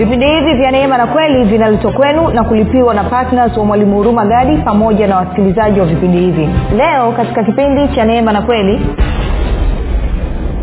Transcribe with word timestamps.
vipindi 0.00 0.26
hivi 0.26 0.54
vya 0.54 0.70
neema 0.70 0.98
na 0.98 1.06
kweli 1.06 1.44
vinaletwa 1.44 1.92
kwenu 1.92 2.28
na 2.28 2.44
kulipiwa 2.44 2.94
na 2.94 3.04
ptns 3.04 3.56
wa 3.56 3.64
mwalimu 3.64 3.96
huruma 3.96 4.24
gadi 4.26 4.56
pamoja 4.56 5.06
na 5.06 5.16
wasikilizaji 5.16 5.80
wa 5.80 5.86
vipindi 5.86 6.18
hivi. 6.18 6.48
Leo 6.76 7.12
katika 7.12 7.44
kipindi 7.44 7.88
cha 7.94 8.04
neema 8.04 8.32
na 8.32 8.42
kweli 8.42 8.80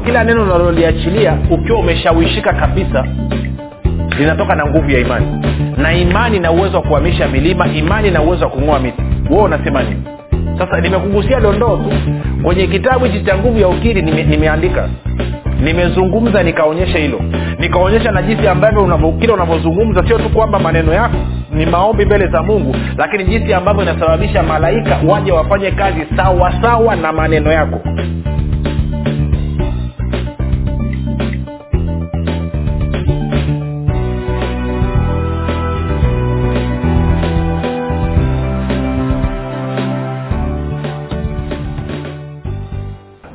kila 0.06 0.24
neno 0.24 0.44
unaloliachilia 0.44 1.38
ukiwa 1.52 1.80
umeshawishika 1.80 2.54
kabisa 2.54 3.06
linatoka 4.20 4.56
na 4.56 4.66
nguvu 4.66 4.90
ya 4.92 5.00
imani. 5.00 5.26
Na 5.78 5.94
imani 5.94 6.40
na 6.40 6.52
uwezo 6.52 6.78
wa 6.78 6.84
kuhamisha 6.84 7.28
milima 7.28 7.68
imani 7.68 8.12
na 8.12 8.22
uwezo 8.22 8.46
wa 8.46 8.52
kung'oa 8.52 8.80
miti. 8.80 9.02
Wewe 9.30 9.44
unasema 9.44 9.84
nini? 9.84 10.04
Sasa 10.58 10.82
nimekugusia 10.82 11.40
dondoo 11.40 11.78
tu. 11.78 11.92
Kwenye 12.44 12.68
kitabu 12.68 13.06
hichi 13.06 13.26
cha 13.26 13.38
nguvu 13.38 13.60
ya 13.60 13.68
ukiri 13.68 14.02
nime, 14.02 14.24
nimeandika 14.24 14.90
nimezungumza 15.64 16.44
nikaonyesha 16.44 16.98
hilo. 16.98 17.20
Nikaonyesha 17.60 18.12
na 18.12 18.22
jinsi 18.22 18.48
ambavyo 18.48 19.12
kile 19.20 19.34
unavyozungumza 19.34 20.08
sio 20.08 20.18
tu 20.20 20.30
kwamba 20.30 20.60
maneno 20.60 20.94
yako 20.94 21.18
ni 21.52 21.66
maombi 21.66 22.06
mbele 22.06 22.28
za 22.28 22.44
mungu 22.44 22.76
lakini 22.98 23.24
jinsi 23.24 23.54
ambavyo 23.54 23.84
inasababisha 23.84 24.44
malaika 24.44 24.98
waje 25.08 25.32
wafanye 25.32 25.72
kazi 25.72 26.06
sawa 26.16 26.54
sawa 26.62 26.96
na 26.96 27.12
maneno 27.14 27.52
yako 27.52 27.80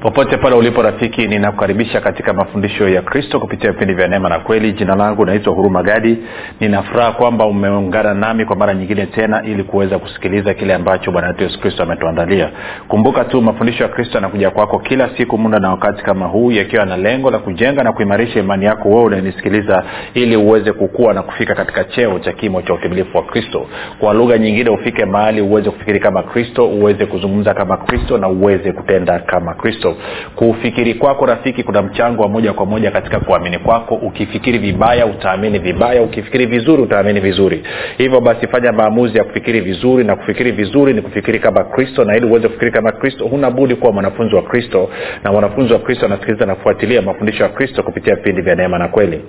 popote 0.02 0.36
pale 0.36 0.56
ulipo 0.56 0.82
rafiki 0.82 1.26
ninakukaribisha 1.28 2.00
katika 2.00 2.32
mafundisho 2.32 2.88
ya 2.88 3.02
kristo 3.02 3.40
kupitia 3.40 3.72
vipindi 3.72 3.94
vya 3.94 4.08
neema 4.08 4.28
na 4.28 4.38
kweli. 4.38 4.72
Jina 4.72 4.94
langu 4.94 5.26
naitwa 5.26 5.54
huruma 5.54 5.82
gadi. 5.82 6.18
Ninafuraha 6.60 7.12
kwamba 7.12 7.46
umeungana 7.46 8.14
nami 8.14 8.44
kwa 8.44 8.56
mara 8.56 8.74
nyingine 8.74 9.06
tena 9.06 9.42
ili 9.42 9.62
kuweza 9.64 9.98
kusikiliza 9.98 10.54
kile 10.54 10.74
ambacho 10.74 11.10
bwana 11.12 11.28
wetu 11.28 11.42
yesu 11.42 11.60
kristo 11.60 11.82
ametuandalia. 11.82 12.50
Kumbuka 12.88 13.24
tu 13.24 13.42
mafundisho 13.42 13.82
ya 13.82 13.88
kristo 13.88 14.14
yanakuja 14.14 14.50
kwako 14.50 14.78
kila 14.78 15.10
siku 15.16 15.38
muda 15.38 15.58
na 15.58 15.70
wakati 15.70 16.02
kama 16.02 16.26
huu 16.26 16.52
yakiwa 16.52 16.86
na 16.86 16.96
lengo 16.96 17.30
la 17.30 17.38
kujenga 17.38 17.82
na 17.84 17.92
kuimarisha 17.92 18.40
imani 18.40 18.64
yako 18.64 18.88
wewe 18.88 19.02
unanisikiliza 19.04 19.84
ili 20.14 20.36
uweze 20.36 20.72
kukua 20.72 21.14
na 21.14 21.22
kufika 21.22 21.54
katika 21.54 21.84
cheo 21.84 22.18
cha 22.18 22.32
kimo 22.32 22.62
cha 22.62 22.74
utimilifu 22.74 23.16
wa 23.16 23.22
kristo. 23.22 23.66
Kwa 23.98 24.14
lugha 24.14 24.38
nyingine 24.38 24.70
ufike 24.70 25.04
mahali 25.04 25.40
uweze 25.40 25.70
kufikiri 25.70 26.00
kama 26.00 26.22
kristo 26.22 26.68
uweze 26.68 27.06
kuzungumza 27.06 27.54
kama 27.54 27.76
kristo 27.76 28.18
na 28.18 28.28
uweze 28.28 28.72
kutenda 28.72 29.18
kama 29.18 29.54
kristo 29.54 29.91
kufikiri 30.36 30.94
kwako 30.94 31.26
rafiki 31.26 31.62
kuna 31.62 31.82
mchango 31.82 32.22
wa 32.22 32.28
moja 32.28 32.52
kwa 32.52 32.66
moja 32.66 32.90
katika 32.90 33.20
kuamini 33.20 33.58
kwako. 33.58 33.94
Ukifikiri 33.94 34.58
vibaya 34.58 35.06
utaamini 35.06 35.58
vibaya. 35.58 36.02
Ukifikiri 36.02 36.46
vizuri 36.46 36.82
utaamini 36.82 37.20
vizuri. 37.20 37.62
Hivyo 37.98 38.20
basi 38.20 38.46
fanya 38.46 38.72
maamuzi 38.72 39.18
ya 39.18 39.24
kufikiri 39.24 39.60
vizuri 39.60 40.04
na 40.04 40.16
kufikiri 40.16 40.52
vizuri 40.52 40.92
ni 40.92 41.02
kufikiri 41.02 41.38
kama 41.38 41.64
kristo 41.64 42.04
na 42.04 42.16
ili 42.16 42.26
uweze 42.26 42.48
kufikiri 42.48 42.70
kama 42.70 42.92
kristo 42.92 43.26
huna 43.26 43.50
budi 43.50 43.74
kuwa 43.74 43.92
mwanafunzi 43.92 44.34
wa 44.34 44.42
kristo 44.42 44.90
na 45.24 45.32
mwanafunzi 45.32 45.72
wa 45.72 45.78
kristo 45.78 46.06
anasikiliza 46.06 46.46
na 46.46 46.54
kufuatilia 46.54 47.02
mafundisho 47.02 47.42
ya 47.42 47.48
kristo 47.48 47.82
kupitia 47.82 48.14
vipindi 48.14 48.42
vya 48.42 48.54
neema 48.54 48.78
na 48.78 48.88
kweli. 48.88 49.20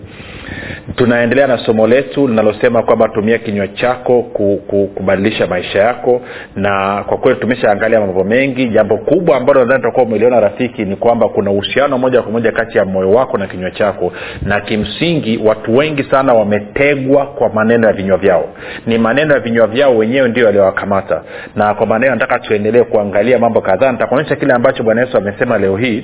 Tunaendelea 0.96 1.48
na 1.48 1.58
somo 1.58 1.88
letu 1.88 2.28
linalosema 2.28 2.84
kwamba 2.84 3.10
tumia 3.10 3.38
kinywa 3.38 3.68
chako 3.68 4.22
ku, 4.24 4.62
ku, 4.68 4.88
kubadilisha 4.96 5.48
maisha 5.48 5.80
yako 5.80 6.22
na 6.56 7.04
kwa 7.08 7.18
kweli 7.18 7.40
tumeshaangalia 7.40 8.00
mambo 8.00 8.24
mengi. 8.24 8.66
Jambo 8.70 8.98
kubwa 8.98 9.38
ambalo 9.38 9.60
nadhani 9.60 9.82
tutakuwa 9.82 10.06
umeliona 10.06 10.40
rafiki 10.54 10.86
ni 10.86 10.96
kwamba 10.96 11.30
kuna 11.30 11.52
uhusiano 11.52 11.98
moja 11.98 12.22
kwa 12.22 12.32
moja 12.32 12.52
kati 12.52 12.78
ya 12.78 12.86
moyo 12.86 13.12
wako 13.12 13.38
na 13.38 13.48
kinywa 13.48 13.72
chako 13.72 14.14
na 14.42 14.62
kimsingi 14.62 15.38
watu 15.46 15.78
wengi 15.78 16.04
sana 16.04 16.34
wametegwa 16.34 17.26
kwa 17.26 17.50
maneno 17.50 17.88
ya 17.88 17.94
vinywa 17.94 18.18
vyao. 18.18 18.50
Ni 18.86 18.98
maneno 18.98 19.34
ya 19.34 19.40
vinywa 19.40 19.68
vyao 19.68 19.98
wenyewe 19.98 20.28
ndio 20.30 20.46
yaliyowakamata. 20.46 21.22
Na 21.56 21.74
kwa 21.74 21.86
maneno 21.86 22.12
nataka 22.14 22.40
tuendelee 22.40 22.84
kuangalia 22.84 23.40
mambo 23.40 23.62
kadhaa. 23.62 23.92
Nitakuonyesha 23.92 24.36
kile 24.36 24.54
ambacho 24.54 24.84
bwana 24.84 25.02
yesu 25.02 25.18
amesema 25.18 25.58
leo 25.58 25.78
hii 25.78 26.04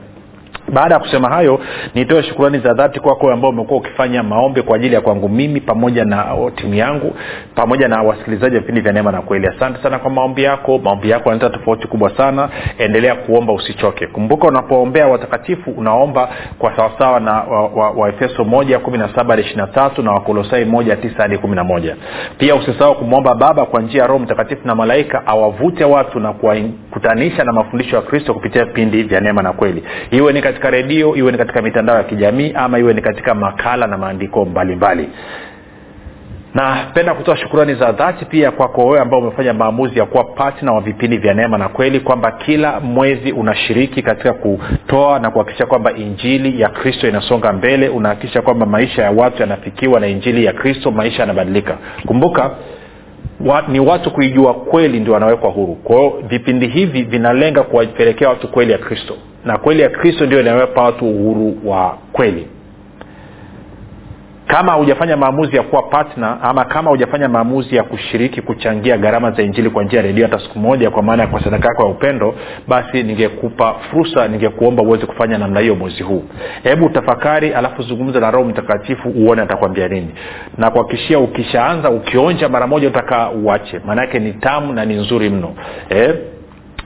baada 0.74 0.94
ya 0.96 1.00
kusema 1.00 1.30
hayo 1.30 1.60
nitoe 1.96 2.24
shukurani 2.24 2.60
za 2.60 2.74
dhati 2.74 3.00
kwako 3.00 3.32
ambao 3.32 3.50
umekuwa 3.50 3.80
ukifanya 3.80 4.24
maombi 4.24 4.62
kwa 4.62 4.76
ajili 4.76 4.96
ya 4.96 5.02
kwangu 5.02 5.30
mimi 5.30 5.62
pamoja 5.62 6.06
na 6.06 6.26
timu 6.56 6.74
yangu 6.74 7.16
pamoja 7.56 7.88
na 7.88 8.02
wasikilizaji 8.02 8.56
wa 8.56 8.62
vipindi 8.62 8.82
vya 8.82 8.94
neema 8.94 9.12
na 9.12 9.22
kweli. 9.22 9.48
Asante 9.48 9.84
sana 9.84 10.00
kwa 10.00 10.10
maombi 10.12 10.44
yako. 10.44 10.78
Maombi 10.84 11.10
yako 11.10 11.30
yanaleta 11.30 11.58
tofauti 11.58 11.88
kubwa 11.88 12.18
sana. 12.18 12.50
Endelea 12.78 13.16
kuomba 13.16 13.54
usichoke. 13.54 14.08
Kumbuka 14.08 14.48
unapoombea 14.48 15.08
watakatifu 15.08 15.72
unaomba 15.72 16.30
kwa 16.60 16.76
sawasawa 16.76 17.20
na 17.20 17.32
waefeso 17.96 18.34
wa, 18.34 18.40
wa 18.40 18.46
moja 18.46 18.80
kumi 18.80 18.98
na 18.98 19.10
saba 19.16 19.36
hadi 19.36 19.44
wakolosai 20.14 20.66
moja 20.66 20.96
tisa 20.96 21.16
hadi 21.18 21.38
kumi 21.38 21.56
na 21.56 21.64
moja. 21.64 21.96
Pia 22.38 22.56
usisahau 22.56 22.96
kumwomba 22.96 23.36
baba 23.36 23.66
kwa 23.66 23.82
njia 23.82 24.02
ya 24.02 24.08
roho 24.08 24.20
mtakatifu 24.20 24.68
na 24.68 24.76
malaika 24.76 25.28
awavute 25.28 25.84
watu 25.84 26.20
na 26.20 26.34
kuwakutanisha 26.34 27.44
na 27.44 27.52
mafundisho 27.54 27.96
ya 27.96 28.02
kristo 28.02 28.34
kupitia 28.34 28.66
vipindi 28.66 29.04
vya 29.04 29.22
neema 29.22 29.42
na 29.42 29.54
kweli. 29.54 29.84
Iwe 30.12 30.34
ni 30.34 30.42
katika 30.56 30.70
redio 30.70 31.16
iwe 31.16 31.32
ni 31.32 31.38
katika 31.38 31.62
mitandao 31.62 31.98
ya 31.98 32.04
kijamii 32.04 32.52
ama 32.56 32.80
iwe 32.80 32.94
ni 32.94 33.02
katika 33.02 33.34
makala 33.34 33.88
na 33.88 33.98
maandiko 33.98 34.46
mbalimbali. 34.46 35.10
Napenda 36.54 37.14
kutoa 37.14 37.38
shukurani 37.38 37.76
za 37.76 37.92
dhati 37.92 38.26
pia 38.26 38.52
kwako 38.52 38.86
wewe 38.86 39.00
ambao 39.00 39.20
umefanya 39.20 39.54
maamuzi 39.54 40.00
ya 40.00 40.06
kuwa 40.06 40.24
patna 40.24 40.74
wa 40.74 40.82
vipindi 40.82 41.18
vya 41.18 41.34
neema 41.34 41.58
na 41.58 41.70
kweli 41.70 42.00
kwamba 42.00 42.32
kila 42.32 42.80
mwezi 42.80 43.32
unashiriki 43.32 44.02
katika 44.02 44.34
kutoa 44.34 45.20
na 45.20 45.32
kuhakikisha 45.32 45.66
kwamba 45.66 45.94
injili 45.94 46.62
ya 46.62 46.70
kristo 46.70 47.08
inasonga 47.08 47.54
mbele 47.54 47.90
unahakikisha 47.90 48.42
kwamba 48.42 48.66
maisha 48.66 49.04
ya 49.04 49.12
watu 49.12 49.42
yanafikiwa 49.42 50.00
na 50.00 50.08
injili 50.08 50.46
ya 50.46 50.54
kristo 50.54 50.92
maisha 50.92 51.20
yanabadilika. 51.22 51.78
Kumbuka 52.06 52.52
wa, 53.46 53.62
ni 53.68 53.80
watu 53.80 54.12
kuijua 54.12 54.54
kweli 54.54 55.00
ndio 55.00 55.14
wanawekwa 55.14 55.50
huru. 55.50 55.76
Kwao 55.76 56.14
vipindi 56.28 56.68
hivi 56.68 57.02
vinalenga 57.04 57.64
kuwapelekea 57.64 58.30
watu 58.30 58.48
kweli 58.48 58.72
ya 58.72 58.78
kristo 58.78 59.18
na 59.46 59.58
kweli 59.58 59.82
ya 59.82 59.90
kristo 59.90 60.26
ndio 60.26 60.40
inawapa 60.42 60.82
watu 60.82 61.06
uhuru 61.10 61.58
wa 61.66 61.98
kweli. 62.14 62.48
Kama 64.48 64.74
hujafanya 64.74 65.18
maamuzi 65.18 65.56
ya 65.58 65.64
kuwa 65.64 65.84
patna 65.84 66.42
ama 66.42 66.66
kama 66.66 66.90
hujafanya 66.90 67.30
maamuzi 67.30 67.76
ya 67.76 67.84
kushiriki 67.84 68.42
kuchangia 68.42 68.98
gharama 68.98 69.32
za 69.32 69.44
injili 69.44 69.70
kwa 69.70 69.84
njia 69.84 70.00
ya 70.00 70.06
redio 70.06 70.26
hata 70.28 70.40
siku 70.40 70.60
moja 70.60 70.92
kwa 70.92 71.04
maana 71.04 71.24
ya 71.24 71.30
kwa 71.30 71.44
sadaka 71.44 71.68
yako 71.68 71.82
ya 71.84 71.90
upendo 71.90 72.36
basi 72.68 73.04
ningekupa 73.04 73.74
fursa 73.92 74.28
ningekuomba 74.28 74.84
uweze 74.84 75.06
kufanya 75.06 75.38
namna 75.38 75.60
hiyo 75.60 75.76
mwezi 75.76 76.04
huu. 76.04 76.24
Hebu 76.64 76.90
tafakari 76.90 77.54
alafu 77.54 77.82
zungumza 77.82 78.20
na 78.20 78.32
roho 78.32 78.46
mtakatifu 78.50 79.10
uone 79.10 79.42
atakwambia 79.42 79.88
nini. 79.88 80.10
Na 80.58 80.72
kuhakikishia 80.72 81.20
ukishaanza 81.20 81.90
ukionja 81.90 82.50
mara 82.50 82.68
moja 82.68 82.88
utakaa 82.88 83.30
uache 83.30 83.80
maanaake 83.86 84.20
ni 84.20 84.34
tamu 84.34 84.74
na 84.74 84.86
ni 84.86 84.96
nzuri 84.96 85.30
mno. 85.30 85.54
Eh? 85.90 86.16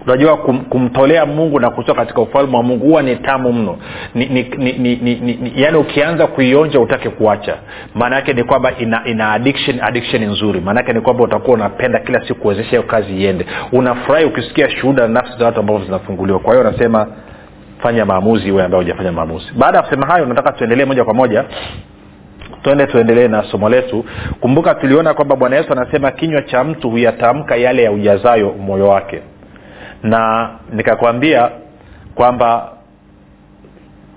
Unajua 0.06 0.38
kum, 0.38 0.60
kumtolea 0.66 1.26
mungu 1.26 1.60
na 1.60 1.70
kutoka 1.70 2.02
katika 2.02 2.22
ufalme 2.22 2.58
wa 2.58 2.64
mungu 2.64 2.86
huwa 2.86 3.02
ni 3.02 3.16
tamu 3.16 3.54
mno. 3.54 3.78
Ni, 4.16 4.26
ni, 4.26 4.44
ni, 4.58 4.74
ni, 4.74 4.96
ni, 4.96 5.16
ni, 5.16 5.54
yaani 5.56 5.78
ukianza 5.78 6.28
kuionja 6.28 6.80
utake 6.80 7.10
kuacha. 7.10 7.56
Maana 7.96 8.16
yake 8.16 8.34
ni 8.34 8.44
kwamba 8.44 8.78
ina, 8.78 9.02
ina 9.06 9.32
addiction 9.32 9.80
addiction 9.82 10.24
nzuri. 10.26 10.62
Maana 10.62 10.80
yake 10.80 10.94
ni 10.94 11.02
kwamba 11.02 11.24
utakuwa 11.24 11.54
unapenda 11.58 12.00
kila 12.00 12.28
siku 12.28 12.40
kuwezesha 12.42 12.70
hiyo 12.70 12.84
kazi 12.84 13.22
iende. 13.22 13.46
Unafurahi 13.72 14.26
ukisikia 14.26 14.70
shuhuda 14.70 15.08
na 15.08 15.14
nafsi 15.22 15.40
za 15.40 15.46
watu 15.46 15.60
ambavyo 15.60 15.86
zinafunguliwa. 15.86 16.40
Kwa 16.40 16.54
hiyo 16.56 16.68
unasema 16.70 17.08
fanya 17.84 18.06
maamuzi 18.06 18.52
wewe 18.52 18.64
ambaye 18.64 18.84
hujafanya 18.84 19.12
maamuzi. 19.12 19.46
Baada 19.58 19.78
ya 19.78 19.84
kusema 19.84 20.08
hayo 20.08 20.26
nataka 20.26 20.52
tuendelee 20.52 20.86
moja 20.86 21.04
kwa 21.04 21.14
moja. 21.14 21.44
Tuende 22.62 22.88
tuendelee 22.88 23.28
na 23.28 23.44
somo 23.44 23.70
letu. 23.70 24.06
Kumbuka 24.40 24.76
tuliona 24.76 25.14
kwamba 25.14 25.36
bwana 25.36 25.56
yesu 25.56 25.72
anasema 25.72 26.12
kinywa 26.12 26.42
cha 26.42 26.64
mtu 26.64 26.90
huyatamka 26.90 27.56
yale 27.56 27.84
ya 27.84 27.92
ujazayo 27.92 28.52
moyo 28.52 28.88
wake 28.88 29.22
na 30.04 30.50
nikakwambia 30.74 31.50
kwamba 32.16 32.72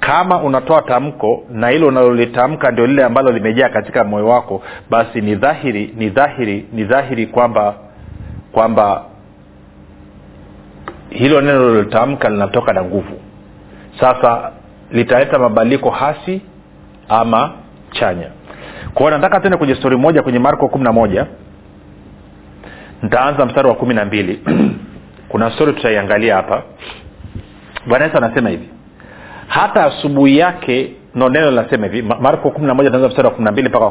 kama 0.01 0.43
unatoa 0.43 0.83
tamko 0.83 1.45
na 1.51 1.69
hilo 1.69 1.87
unalolitamka 1.89 2.71
ndio 2.71 2.87
lile 2.87 3.05
ambalo 3.05 3.33
limejaa 3.33 3.69
katika 3.69 4.05
moyo 4.05 4.29
wako 4.29 4.63
basi 4.91 5.21
ni 5.21 5.35
dhahiri 5.35 5.95
ni 5.97 6.09
dhahiri 6.11 6.67
ni 6.73 6.85
dhahiri 6.85 7.27
kwamba 7.27 7.75
kwamba 8.53 9.05
hilo 11.13 11.41
neno 11.41 11.59
lilolitamka 11.69 12.31
linatoka 12.31 12.73
na 12.73 12.85
nguvu. 12.85 13.21
Sasa 14.01 14.51
litaleta 14.91 15.39
mabadiliko 15.39 15.91
hasi 15.91 16.41
ama 17.09 17.53
chanya. 17.91 18.31
Kwao 18.95 19.11
nataka 19.11 19.41
tuende 19.41 19.59
kwenye 19.59 19.75
stori 19.75 19.97
moja 19.97 20.23
kwenye 20.23 20.39
marko 20.39 20.69
kumi 20.69 20.85
na 20.85 20.93
moja. 20.93 21.27
Ntaanza 23.03 23.47
mstari 23.47 23.69
wa 23.69 23.75
kumi 23.75 23.95
na 23.95 24.05
mbili 24.05 24.41
kuna 25.33 25.51
stori 25.51 25.73
tutaiangalia 25.73 26.37
hapa. 26.37 26.63
Bwana 27.87 28.05
yesu 28.05 28.17
anasema 28.17 28.49
hivi. 28.51 28.69
Hata 29.49 29.85
asubuhi 29.85 30.39
yake 30.39 30.93
no 31.15 31.29
neno 31.29 31.51
linasema 31.51 31.87
hivi 31.87 32.03
marko 32.21 32.51
mpaka 33.69 33.91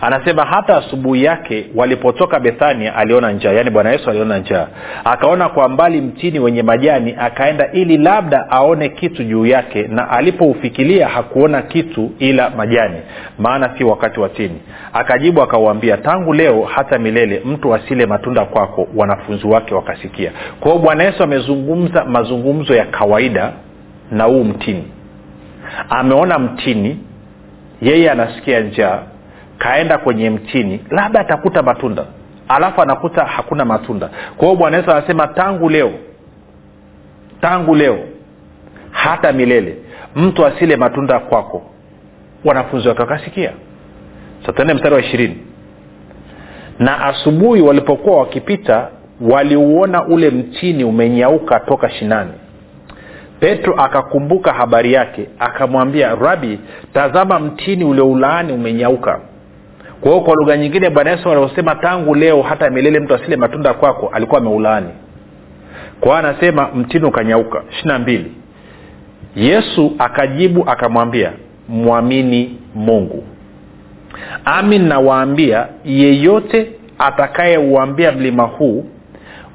anasema 0.00 0.44
hata 0.44 0.76
asubuhi 0.76 1.24
yake 1.24 1.66
walipotoka 1.74 2.40
bethania 2.40 2.96
aliona 2.96 3.32
njaa. 3.32 3.52
Yaani 3.52 3.70
bwana 3.70 3.90
yesu 3.92 4.10
aliona 4.10 4.38
njaa. 4.38 4.66
Akaona 5.04 5.48
kwa 5.48 5.68
mbali 5.68 6.00
mtini 6.00 6.38
wenye 6.38 6.62
majani 6.62 7.14
akaenda 7.18 7.72
ili 7.72 7.98
labda 7.98 8.50
aone 8.50 8.88
kitu 8.88 9.24
juu 9.24 9.46
yake 9.46 9.82
na 9.82 10.10
alipoufikilia 10.10 11.08
hakuona 11.08 11.62
kitu 11.62 12.10
ila 12.18 12.50
majani 12.50 12.96
maana 13.38 13.70
si 13.78 13.84
wakati 13.84 14.20
wa 14.20 14.28
tini. 14.28 14.60
Akajibu 14.92 15.42
akauambia 15.42 15.96
tangu 15.96 16.32
leo 16.32 16.62
hata 16.62 16.98
milele 16.98 17.42
mtu 17.44 17.74
asile 17.74 18.06
matunda 18.06 18.44
kwako 18.44 18.88
wanafunzi 18.96 19.46
wake 19.46 19.74
wakasikia. 19.74 20.32
Kwa 20.60 20.70
hiyo 20.70 20.82
bwana 20.84 21.04
yesu 21.04 21.22
amezungumza 21.22 22.04
mazungumzo 22.04 22.74
ya 22.74 22.84
kawaida 22.84 23.52
na 24.10 24.24
huu 24.24 24.44
mtini 24.44 24.84
ameona 25.88 26.38
mtini 26.38 26.98
yeye 27.82 28.10
anasikia 28.10 28.60
njaa 28.60 29.02
kaenda 29.58 29.98
kwenye 29.98 30.30
mtini 30.30 30.80
labda 30.90 31.20
atakuta 31.20 31.62
matunda. 31.62 32.04
Alafu 32.48 32.82
anakuta 32.82 33.24
hakuna 33.24 33.64
matunda. 33.64 34.10
Kwa 34.36 34.46
hiyo 34.48 34.58
bwana 34.58 34.76
yesu 34.76 34.90
anasema 34.90 35.26
tangu 35.26 35.68
leo 35.68 35.92
tangu 37.40 37.74
leo 37.74 37.98
hata 38.90 39.32
milele 39.32 39.76
mtu 40.16 40.46
asile 40.46 40.76
matunda 40.76 41.18
kwako. 41.18 41.62
Wanafunzi 42.44 42.88
wake 42.88 43.00
wakasikia. 43.00 43.52
Satuende 44.46 44.74
mstari 44.74 44.94
wa 44.94 45.00
ishirini. 45.00 45.36
Na 46.78 47.04
asubuhi 47.04 47.60
walipokuwa 47.62 48.18
wakipita 48.18 48.88
waliuona 49.20 50.06
ule 50.06 50.30
mtini 50.30 50.84
umenyauka 50.84 51.60
toka 51.60 51.90
shinani 51.90 52.30
petro 53.44 53.74
akakumbuka 53.74 54.52
habari 54.52 54.92
yake 54.92 55.26
akamwambia 55.38 56.14
rabi 56.14 56.60
tazama 56.94 57.38
mtini 57.38 57.84
ulioulaani 57.84 58.52
umenyauka. 58.52 59.20
Kwa 60.00 60.10
hiyo 60.10 60.24
kwa 60.24 60.34
lugha 60.34 60.56
nyingine 60.56 60.90
bwana 60.90 61.10
yesu 61.10 61.30
aliosema 61.30 61.74
tangu 61.74 62.14
leo 62.14 62.42
hata 62.42 62.70
milele 62.70 63.00
mtu 63.00 63.14
asile 63.14 63.36
matunda 63.36 63.74
kwako 63.74 64.10
alikuwa 64.14 64.40
ameulaani 64.40 64.88
kwa 66.00 66.08
hiyo 66.20 66.28
anasema 66.28 66.68
mtini 66.74 67.04
ukanyauka. 67.04 67.62
Ishiri 67.72 67.98
mbili. 67.98 68.32
Yesu 69.36 69.92
akajibu 69.98 70.70
akamwambia 70.70 71.32
mwamini 71.68 72.58
mungu. 72.74 73.24
Amin 74.44 74.82
nawaambia 74.88 75.66
yeyote 75.84 76.72
atakayeuambia 76.98 78.12
mlima 78.12 78.42
huu 78.42 78.84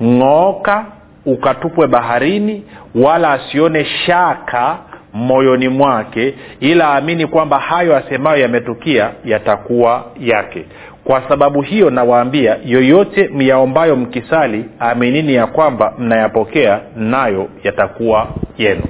ng'ooka 0.03 0.85
ukatupwe 1.25 1.87
baharini 1.87 2.63
wala 2.95 3.31
asione 3.31 3.85
shaka 3.85 4.77
moyoni 5.13 5.67
mwake 5.69 6.35
ila 6.59 6.87
aamini 6.95 7.27
kwamba 7.27 7.59
hayo 7.59 7.95
asemayo 7.97 8.37
yametukia 8.41 9.11
yatakuwa 9.25 10.05
yake. 10.19 10.65
Kwa 11.03 11.21
sababu 11.29 11.61
hiyo 11.61 11.89
nawaambia 11.89 12.57
yoyote 12.65 13.27
myaombayo 13.27 13.95
mkisali 13.95 14.65
aminini 14.79 15.33
ya 15.33 15.47
kwamba 15.47 15.93
mnayapokea 15.97 16.79
nayo 16.95 17.47
yatakuwa 17.63 18.27
yenu. 18.57 18.83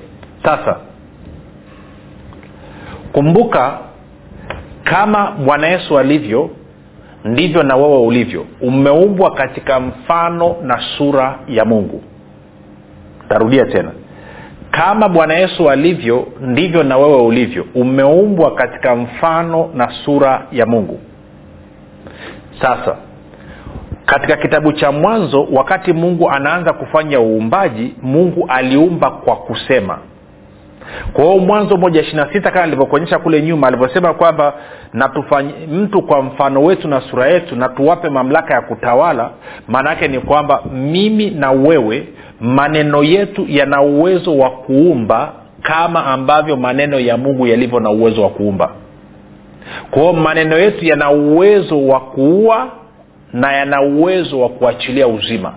Sasa 0.43 0.75
kumbuka 3.11 3.77
kama 4.83 5.31
bwana 5.31 5.67
yesu 5.67 5.99
alivyo 5.99 6.49
ndivyo 7.25 7.63
na 7.63 7.75
wewe 7.75 7.97
ulivyo. 7.97 8.45
Umeumbwa 8.61 9.33
katika 9.33 9.79
mfano 9.79 10.55
na 10.63 10.79
sura 10.97 11.39
ya 11.47 11.65
mungu 11.65 12.03
tarudia 13.29 13.65
tena. 13.65 13.91
Kama 14.71 15.09
bwana 15.09 15.33
yesu 15.33 15.69
alivyo 15.69 16.27
ndivyo 16.41 16.83
na 16.83 16.97
wewe 16.97 17.21
ulivyo. 17.21 17.65
Umeumbwa 17.75 18.55
katika 18.55 18.95
mfano 18.95 19.69
na 19.75 19.91
sura 20.05 20.45
ya 20.51 20.65
mungu. 20.65 20.99
Sasa 22.61 22.95
katika 24.06 24.37
kitabu 24.37 24.71
cha 24.73 24.92
mwanzo 24.92 25.47
wakati 25.51 25.94
mungu 25.94 26.30
anaanza 26.31 26.73
kufanya 26.73 27.19
uumbaji 27.21 27.95
mungu 28.01 28.45
aliumba 28.47 29.11
kwa 29.11 29.35
kusema 29.35 29.97
kwa 31.13 31.23
hiyo 31.25 31.37
mwanzo 31.39 31.77
moja 31.77 32.01
ishiri 32.01 32.17
na 32.17 32.33
sita 32.33 32.51
kama 32.51 32.63
alivyokuonyesha 32.63 33.19
kule 33.19 33.41
nyuma 33.41 33.67
alivyosema 33.67 34.13
kwamba 34.13 34.53
mtu 35.71 36.01
kwa 36.01 36.21
mfano 36.21 36.63
wetu 36.63 36.87
na 36.87 37.01
sura 37.01 37.27
yetu 37.27 37.55
na 37.55 37.69
tuwape 37.69 38.09
mamlaka 38.09 38.53
ya 38.53 38.61
kutawala 38.61 39.29
maana 39.67 39.89
yake 39.89 40.07
ni 40.07 40.19
kwamba 40.19 40.63
mimi 40.73 41.29
na 41.29 41.51
wewe 41.51 42.07
maneno 42.41 43.03
yetu 43.03 43.45
yana 43.49 43.81
uwezo 43.81 44.37
wa 44.37 44.49
kuumba 44.49 45.33
kama 45.61 46.05
ambavyo 46.05 46.57
maneno 46.57 46.99
ya 46.99 47.17
mungu 47.17 47.47
yalivyo 47.47 47.79
na 47.79 47.89
uwezo 47.89 48.23
wa 48.23 48.29
kuumba. 48.29 48.71
Kwao 49.91 50.13
maneno 50.13 50.57
yetu 50.57 50.85
yana 50.85 51.11
uwezo 51.11 51.87
wa 51.87 51.99
kuua 51.99 52.67
na 53.33 53.51
yana 53.53 53.81
uwezo 53.81 54.39
wa 54.39 54.49
kuachilia 54.49 55.07
uzima. 55.07 55.53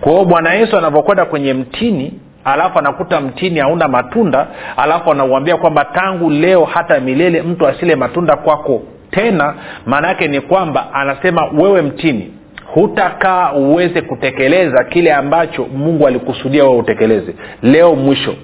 Kwa 0.00 0.12
hiyo 0.12 0.24
bwana 0.24 0.54
yesu 0.54 0.78
anavyokwenda 0.78 1.24
kwenye 1.24 1.54
mtini 1.54 2.12
alafu 2.44 2.78
anakuta 2.78 3.20
mtini 3.20 3.58
hauna 3.60 3.88
matunda 3.88 4.46
alafu 4.76 5.12
anauambia 5.12 5.56
kwamba 5.56 5.84
tangu 5.84 6.30
leo 6.30 6.64
hata 6.64 7.00
milele 7.00 7.42
mtu 7.42 7.66
asile 7.66 7.96
matunda 7.96 8.36
kwako 8.36 8.82
tena. 9.10 9.54
Maana 9.86 10.08
yake 10.08 10.28
ni 10.28 10.40
kwamba 10.40 10.94
anasema 10.94 11.46
wewe 11.58 11.82
mtini 11.82 12.32
hutakaa 12.74 13.52
uweze 13.52 14.02
kutekeleza 14.02 14.84
kile 14.84 15.12
ambacho 15.12 15.64
mungu 15.76 16.06
alikusudia 16.06 16.64
wewe 16.64 16.76
utekeleze. 16.76 17.34
Leo 17.62 17.94
mwisho 17.94 18.34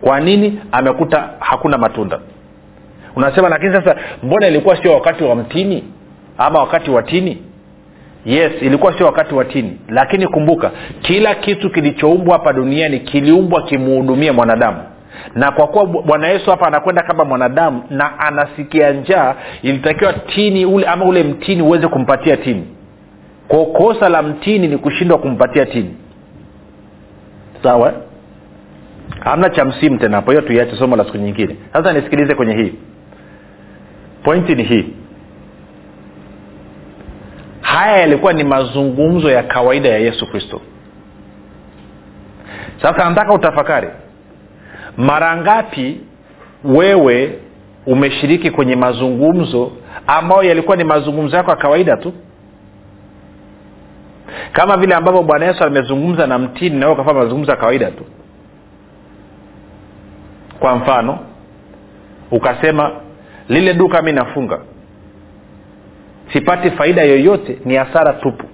kwa 0.00 0.20
nini 0.20 0.60
amekuta 0.72 1.28
hakuna 1.38 1.78
matunda? 1.78 2.18
Unasema 3.16 3.48
lakini 3.48 3.72
sasa 3.74 3.96
mbona 4.22 4.46
ilikuwa 4.48 4.82
sio 4.82 4.94
wakati 4.94 5.24
wa 5.24 5.34
mtini 5.36 5.84
ama 6.38 6.58
wakati 6.58 6.90
wa 6.90 7.02
tini 7.02 7.42
yes 8.26 8.52
ilikuwa 8.60 8.96
sio 8.98 9.06
wakati 9.06 9.34
wa 9.34 9.44
tini. 9.44 9.78
Lakini 9.88 10.26
kumbuka 10.26 10.70
kila 11.00 11.34
kitu 11.34 11.70
kilichoumbwa 11.70 12.32
hapa 12.38 12.52
duniani 12.52 13.00
kiliumbwa 13.00 13.62
kimuhudumie 13.62 14.32
mwanadamu. 14.32 14.78
Na 15.34 15.52
kwa 15.52 15.66
kuwa 15.66 15.86
bwana 15.86 16.28
yesu 16.28 16.50
hapa 16.50 16.66
anakwenda 16.66 17.02
kama 17.02 17.24
mwanadamu 17.24 17.82
na 17.90 18.18
anasikia 18.18 18.92
njaa 18.92 19.34
ilitakiwa 19.62 20.12
tini 20.12 20.66
ule 20.66 20.86
ama 20.86 21.04
ule 21.04 21.22
mtini 21.22 21.62
uweze 21.62 21.88
kumpatia 21.88 22.36
tini. 22.36 22.66
Kwa 23.48 23.66
kosa 23.66 24.08
la 24.08 24.22
mtini 24.22 24.68
ni 24.68 24.78
kushindwa 24.78 25.18
kumpatia 25.18 25.66
tini. 25.66 25.96
Sawa? 27.62 27.92
Hamna 29.20 29.50
cha 29.50 29.64
msimu 29.64 29.98
tena 29.98 30.16
hapo. 30.16 30.30
Hiyo 30.30 30.42
tuiache 30.42 30.76
somo 30.76 30.96
la 30.96 31.04
siku 31.04 31.16
nyingine. 31.16 31.56
Sasa 31.72 31.92
nisikilize 31.92 32.34
kwenye 32.34 32.54
hii. 32.54 32.72
Pointi 34.22 34.54
ni 34.54 34.62
hii 34.62 34.84
haya 37.66 37.96
yalikuwa 37.96 38.32
ni 38.32 38.44
mazungumzo 38.44 39.30
ya 39.30 39.42
kawaida 39.42 39.88
ya 39.88 39.98
yesu 39.98 40.26
kristo. 40.30 40.60
Sasa 42.82 43.08
nataka 43.08 43.32
utafakari. 43.32 43.88
Mara 44.96 45.36
ngapi 45.36 46.00
wewe 46.64 47.38
umeshiriki 47.86 48.50
kwenye 48.50 48.76
mazungumzo 48.76 49.72
ambayo 50.06 50.42
yalikuwa 50.42 50.76
ni 50.76 50.84
mazungumzo 50.84 51.36
yako 51.36 51.50
ya 51.50 51.56
kawaida 51.56 51.96
tu? 51.96 52.12
Kama 54.52 54.76
vile 54.76 54.94
ambavyo 54.94 55.22
bwana 55.22 55.46
yesu 55.46 55.64
amezungumza 55.64 56.26
na 56.26 56.38
mtini 56.38 56.78
na 56.80 56.90
ukafanya 56.90 57.18
mazungumzo 57.18 57.50
ya 57.50 57.56
kawaida 57.56 57.90
tu. 57.90 58.04
Kwa 60.60 60.76
mfano 60.76 61.18
ukasema 62.30 62.90
lile 63.48 63.74
duka 63.74 64.02
mi 64.02 64.12
nafunga 64.12 64.58
sipati 66.32 66.70
faida 66.70 67.02
yoyote 67.02 67.58
ni 67.64 67.74
hasara 67.76 68.12
tupu. 68.12 68.46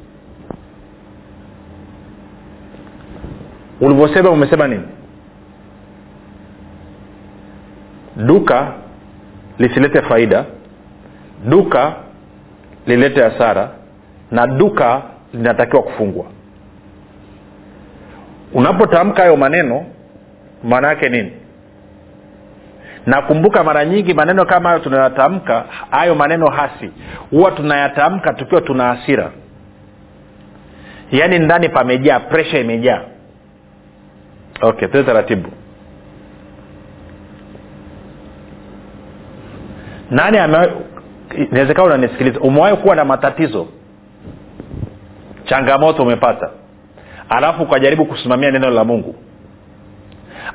Ulivyosema 3.80 4.30
umesema 4.30 4.68
nini? 4.68 4.84
Duka 8.16 8.72
lisilete 9.58 10.02
faida 10.02 10.44
duka 11.48 11.94
lilete 12.86 13.22
hasara 13.22 13.70
na 14.30 14.46
duka 14.46 15.02
linatakiwa 15.34 15.82
kufungwa. 15.82 16.26
Unapotamka 18.54 19.22
hayo 19.22 19.36
maneno 19.36 19.84
maana 20.64 20.88
yake 20.88 21.08
nini 21.08 21.32
nakumbuka 23.06 23.64
mara 23.64 23.84
nyingi 23.84 24.14
maneno 24.14 24.44
kama 24.44 24.68
hayo 24.68 24.80
tunayatamka 24.80 25.64
hayo 25.90 26.14
maneno 26.14 26.50
hasi. 26.50 26.90
Huwa 27.30 27.50
tunayatamka 27.50 28.32
tukiwa 28.34 28.60
tuna 28.60 28.84
hasira. 28.84 29.30
Yaani 31.10 31.38
ndani 31.38 31.68
pamejaa 31.68 32.20
presha 32.20 32.58
imejaa. 32.58 33.02
Okay 34.62 34.88
tuwe 34.88 35.02
taratibu. 35.04 35.48
Nani 40.10 40.38
inawezekana 41.50 41.84
unanisikiliza? 41.84 42.40
Umewahi 42.40 42.76
kuwa 42.76 42.96
na 42.96 43.04
matatizo? 43.04 43.68
Changamoto 45.44 46.02
umepata. 46.02 46.50
Alafu 47.28 47.62
ukajaribu 47.62 48.06
kusimamia 48.06 48.50
neno 48.50 48.70
la 48.70 48.84
mungu. 48.84 49.14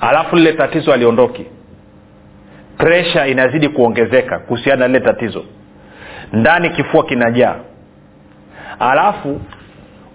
Alafu 0.02 0.36
lile 0.36 0.54
tatizo 0.54 0.94
aliondoki 0.94 1.46
presha 2.78 3.28
inazidi 3.28 3.70
kuongezeka 3.70 4.40
kuhusiana 4.40 4.80
na 4.80 4.88
lile 4.88 5.00
tatizo. 5.00 5.44
Ndani 6.34 6.70
kifua 6.70 7.04
kinajaa. 7.06 7.56
Alafu 8.80 9.42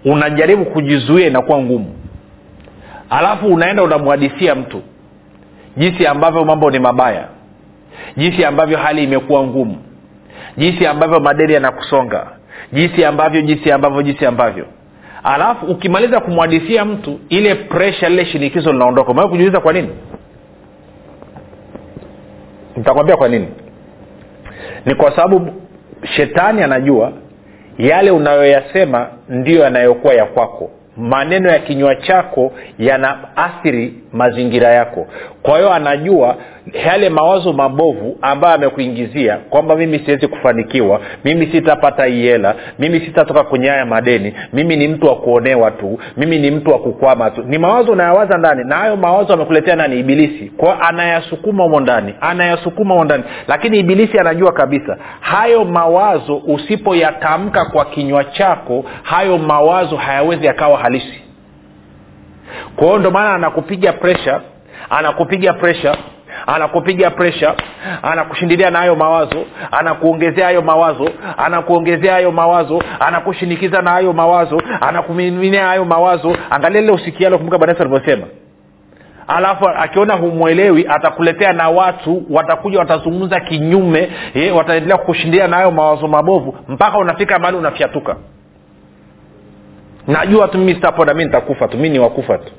unajaribu 0.05 0.65
kujizuia 0.65 1.27
inakuwa 1.27 1.59
ngumu. 1.61 1.95
Alafu 3.09 3.47
unaenda 3.47 3.83
unamwadisia 3.83 4.55
mtu. 4.55 4.81
Jinsi 5.77 6.07
ambavyo 6.07 6.45
mambo 6.45 6.71
ni 6.71 6.79
mabaya. 6.79 7.27
Jinsi 8.17 8.45
ambavyo 8.45 8.77
hali 8.77 9.03
imekuwa 9.03 9.43
ngumu. 9.43 9.77
Jinsi 10.57 10.87
ambavyo 10.87 11.19
madeni 11.19 11.53
yanakusonga. 11.53 12.27
Jinsi 12.73 13.05
ambavyo 13.05 13.41
jinsi 13.41 13.71
ambavyo 13.71 14.01
jinsi 14.01 14.25
ambavyo. 14.25 14.65
Alafu 15.23 15.65
ukimaliza 15.65 16.19
kumwadisia 16.19 16.85
mtu 16.85 17.19
ile 17.29 17.55
presha 17.55 18.09
lile 18.09 18.25
shinikizo 18.25 18.71
linaondoka. 18.73 19.11
Umewai 19.11 19.29
kujiuliza 19.29 19.59
kwa 19.59 19.73
nini 19.73 19.89
nitakwambia 22.77 23.17
kwa 23.17 23.27
nini. 23.27 23.47
Ni 24.85 24.95
kwa 24.95 25.15
sababu 25.15 25.47
shetani 26.03 26.63
anajua 26.63 27.11
yale 27.77 28.11
unayoyasema 28.11 29.07
ndiyo 29.29 29.61
yanayokuwa 29.63 30.13
ya 30.13 30.25
kwako 30.25 30.69
maneno 30.97 31.49
ya 31.49 31.59
kinywa 31.59 31.95
chako 31.95 32.51
yanaathiri 32.79 33.93
mazingira 34.13 34.67
yako. 34.69 35.07
Kwa 35.43 35.57
hiyo 35.57 35.73
anajua 35.73 36.35
yale 36.85 37.09
mawazo 37.09 37.53
mabovu 37.53 38.17
ambayo 38.21 38.55
amekuingizia 38.55 39.37
kwamba 39.37 39.75
mimi 39.75 39.99
siwezi 39.99 40.27
kufanikiwa 40.27 40.99
mimi 41.25 41.47
sitapata 41.47 42.05
hii 42.05 42.21
hela 42.23 42.55
mimi 42.79 42.99
sitatoka 42.99 43.43
kwenye 43.43 43.67
haya 43.69 43.85
madeni 43.85 44.33
mimi 44.53 44.75
ni 44.75 44.87
mtu 44.87 45.07
wa 45.07 45.15
kuonewa 45.15 45.71
tu 45.71 45.99
mimi 46.17 46.39
ni 46.39 46.51
mtu 46.51 46.71
wa 46.71 46.79
kukwama 46.79 47.29
tu. 47.29 47.43
Ni 47.47 47.57
mawazo 47.57 47.91
unayawaza 47.91 48.37
ndani 48.37 48.63
na 48.63 48.75
hayo 48.75 48.95
mawazo 48.95 49.33
amekuletea 49.33 49.75
nani? 49.75 49.99
Ibilisi. 49.99 50.51
Kwao 50.57 50.77
anayasukuma 50.81 51.63
humo 51.63 51.79
ndani 51.79 52.13
anayasukuma 52.21 52.93
humo 52.93 53.05
ndani. 53.05 53.23
Lakini 53.47 53.79
ibilisi 53.79 54.19
anajua 54.19 54.51
kabisa 54.51 54.97
hayo 55.19 55.65
mawazo 55.65 56.37
usipoyatamka 56.37 57.65
kwa 57.65 57.85
kinywa 57.85 58.23
chako 58.23 58.85
hayo 59.03 59.37
mawazo 59.37 59.95
hayawezi 59.95 60.45
yakawa 60.45 60.77
halisi. 60.83 61.21
Kwa 62.75 62.85
hiyo 62.87 62.99
ndio 62.99 63.11
maana 63.11 63.35
anakupiga 63.35 63.93
presha 63.93 64.41
anakupiga 64.89 65.53
presha 65.53 65.97
anakupiga 66.47 67.11
presha 67.11 67.55
anakushindilia 68.01 68.69
na 68.69 68.79
hayo 68.79 68.95
mawazo 68.95 69.45
anakuongezea 69.71 70.45
hayo 70.45 70.61
mawazo 70.61 71.09
anakuongezea 71.37 72.13
hayo 72.13 72.31
mawazo 72.31 72.83
anakushinikiza 72.99 73.81
na 73.81 73.91
hayo 73.91 74.13
mawazo 74.13 74.61
anakumiminia 74.81 75.65
hayo 75.67 75.85
mawazo. 75.85 76.37
Angalia 76.49 76.81
lile 76.81 76.93
usikialo 76.93 77.37
kumbuka 77.37 77.57
bwana 77.57 77.79
alivyosema. 77.79 78.25
Alafu 79.27 79.69
akiona 79.69 80.13
humwelewi 80.13 80.85
atakuletea 80.89 81.53
na 81.53 81.69
watu 81.69 82.23
watakuja 82.29 82.79
watazungumza 82.79 83.39
kinyume 83.39 84.11
eh, 84.33 84.55
wataendelea 84.55 84.97
kushindilia 84.97 85.47
na 85.47 85.55
hayo 85.55 85.71
mawazo 85.71 86.07
mabovu 86.07 86.57
mpaka 86.67 86.97
unafika 86.97 87.39
mahali 87.39 87.57
unafyatuka 87.57 88.15
najua 90.07 90.47
tu 90.47 90.57
mimi 90.57 90.73
sitapona 90.73 91.13
mi 91.13 91.25
nitakufa 91.25 91.67
tu 91.67 91.77
mi 91.77 91.89
ni 91.89 91.99
wakufa 91.99 92.37
tu. 92.37 92.51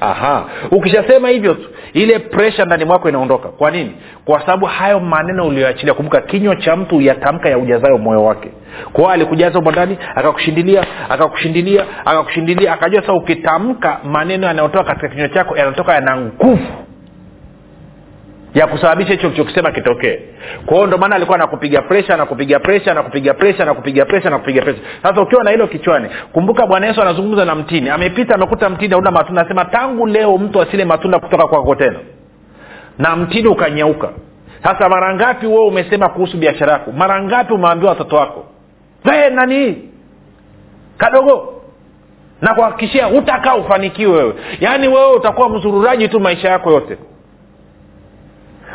Aha. 0.00 0.44
Ukishasema 0.70 1.28
hivyo 1.28 1.54
tu 1.54 1.68
ile 1.92 2.18
presha 2.18 2.64
ndani 2.64 2.84
mwako 2.84 3.08
inaondoka. 3.08 3.48
Kwa 3.48 3.70
nini? 3.70 3.92
Kwa 4.24 4.40
sababu 4.40 4.66
hayo 4.66 5.00
maneno 5.00 5.46
ulioachilia 5.46 5.94
kumbuka 5.94 6.20
kinywa 6.20 6.56
cha 6.56 6.76
mtu 6.76 7.00
yatamka 7.00 7.48
ya 7.48 7.58
ujazayo 7.58 7.98
moyo 7.98 8.24
wake. 8.24 8.48
Kwao 8.92 9.10
alikujaza 9.10 9.58
umo 9.58 9.70
ndani 9.70 9.98
akakushindilia 10.14 10.84
akakushindilia 11.10 11.84
akakushindilia 12.04 12.72
akajua 12.72 13.00
sasa 13.00 13.12
ukitamka 13.12 14.00
maneno 14.04 14.46
yanayotoka 14.46 14.84
katika 14.84 15.08
kinywa 15.08 15.28
chako 15.28 15.56
yanatoka 15.56 15.94
yana 15.94 16.16
nguvu 16.16 16.58
ya 18.54 18.66
kusababisha 18.66 19.12
hicho 19.12 19.26
ulichokisema 19.26 19.70
kitokee. 19.72 20.18
Kwa 20.66 20.74
hiyo 20.74 20.86
ndio 20.86 20.98
maana 20.98 21.16
alikuwa 21.16 21.36
anakupiga 21.38 21.82
presha 21.82 22.14
anakupiga 22.14 22.60
presha 22.60 22.90
anakupiga 22.92 23.34
presha 23.34 23.62
anakupiga 23.62 24.04
presha 24.04 24.28
anakupiga 24.28 24.62
presha 24.62 24.80
sasa 25.02 25.20
ukiwa 25.22 25.44
na 25.44 25.50
hilo 25.50 25.66
kichwani 25.66 26.08
kumbuka 26.32 26.66
bwana 26.66 26.86
yesu 26.86 27.02
anazungumza 27.02 27.44
na 27.44 27.54
mtini. 27.54 27.90
Amepita 27.90 28.34
amekuta 28.34 28.68
mtini 28.70 28.92
hauna 28.92 29.10
matunda. 29.10 29.40
Anasema 29.40 29.64
tangu 29.64 30.06
leo 30.06 30.38
mtu 30.38 30.60
asile 30.62 30.84
matunda 30.84 31.18
kutoka 31.18 31.46
kwako 31.46 31.74
tena. 31.74 31.98
Na 32.98 33.16
mtini 33.16 33.48
ukanyauka. 33.48 34.08
Sasa 34.62 34.88
mara 34.88 35.14
ngapi 35.14 35.46
wewe 35.46 35.66
umesema 35.66 36.08
kuhusu 36.08 36.36
biashara 36.36 36.72
yako? 36.72 36.92
Mara 36.92 37.22
ngapi 37.22 37.52
umeambiwa 37.52 37.90
watoto 37.90 38.16
wako 38.16 38.44
hey, 39.04 39.30
nani? 39.30 39.88
Kadogo. 40.98 41.62
Na 42.42 42.54
kuhakikishia 42.54 43.08
utakaa 43.08 43.54
ufanikiwe 43.54 44.12
wewe. 44.16 44.34
Yaani 44.60 44.88
wewe 44.88 45.12
utakuwa 45.16 45.48
mzururaji 45.48 46.08
tu 46.08 46.20
maisha 46.20 46.48
yako 46.48 46.70
yote 46.72 46.96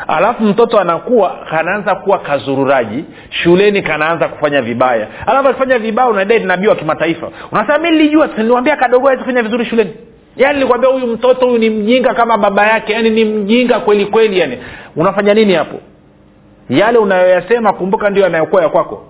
alafu 0.08 0.42
mtoto 0.44 0.80
anakuwa 0.80 1.36
kanaanza 1.50 1.94
kuwa 1.94 2.18
kazururaji 2.18 3.04
shuleni 3.30 3.82
kanaanza 3.82 4.28
kufanya 4.28 4.62
vibaya. 4.62 5.06
Alafu 5.26 5.48
akifanya 5.48 5.78
vibaya 5.78 6.08
unadai 6.08 6.38
nabii 6.44 6.66
wa 6.66 6.74
kimataifa. 6.76 7.28
Unasema 7.52 7.78
mi 7.78 7.90
nilijua 7.90 8.28
niliwambia 8.36 8.76
kadogo 8.76 9.06
awezi 9.06 9.22
kufanya 9.22 9.42
vizuri 9.42 9.64
shuleni? 9.64 9.90
Yaani 10.36 10.54
nilikwambia 10.54 10.90
huyu 10.90 11.06
mtoto 11.06 11.46
huyu 11.46 11.58
ni 11.58 11.70
mjinga 11.70 12.14
kama 12.14 12.38
baba 12.38 12.66
yake. 12.66 12.92
Yaani 12.92 13.10
ni 13.10 13.24
mjinga 13.24 13.80
kweli 13.80 14.06
kweli 14.06 14.38
yani 14.38 14.58
unafanya 14.96 15.34
nini 15.34 15.52
hapo? 15.54 15.76
Yale 16.70 16.98
unayoyasema 16.98 17.72
kumbuka 17.72 18.10
ndio 18.10 18.22
yanayokuwa 18.24 18.62
ya 18.62 18.68
kwako 18.68 19.06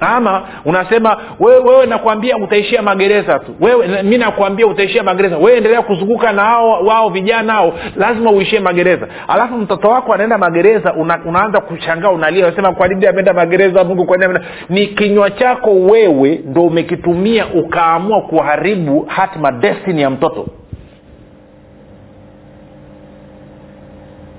ama 0.00 0.42
unasema 0.64 1.16
wewe, 1.40 1.58
wewe 1.70 1.86
nakwambia 1.86 2.36
utaishia 2.36 2.82
magereza 2.82 3.38
tu. 3.38 3.54
Wewe 3.60 4.02
mi 4.02 4.18
nakwambia 4.18 4.66
utaishia 4.66 5.02
magereza. 5.02 5.36
Wewe 5.38 5.56
endelea 5.56 5.82
kuzunguka 5.82 6.32
na 6.32 6.42
hao 6.42 6.70
wao 6.84 7.08
vijana 7.08 7.52
hao. 7.52 7.72
Lazima 7.96 8.30
uishie 8.30 8.60
magereza. 8.60 9.06
Alafu 9.28 9.54
mtoto 9.56 9.88
wako 9.88 10.14
anaenda 10.14 10.38
magereza 10.38 10.94
una, 10.94 11.20
unaanza 11.26 11.60
kushangaa 11.60 12.10
unalia. 12.10 12.46
Unasema 12.46 12.72
kwa 12.72 12.88
nini 12.88 13.06
ameenda 13.06 13.32
magereza 13.32 13.84
mungu 13.84 14.04
kwa 14.06 14.16
nini 14.16 14.38
ni 14.68 14.86
kinywa 14.86 15.30
chako 15.30 15.70
wewe 15.74 16.40
ndo 16.46 16.62
umekitumia 16.62 17.46
ukaamua 17.46 18.20
kuharibu 18.20 19.04
hatima 19.08 19.52
destini 19.52 20.02
ya 20.02 20.10
mtoto 20.10 20.46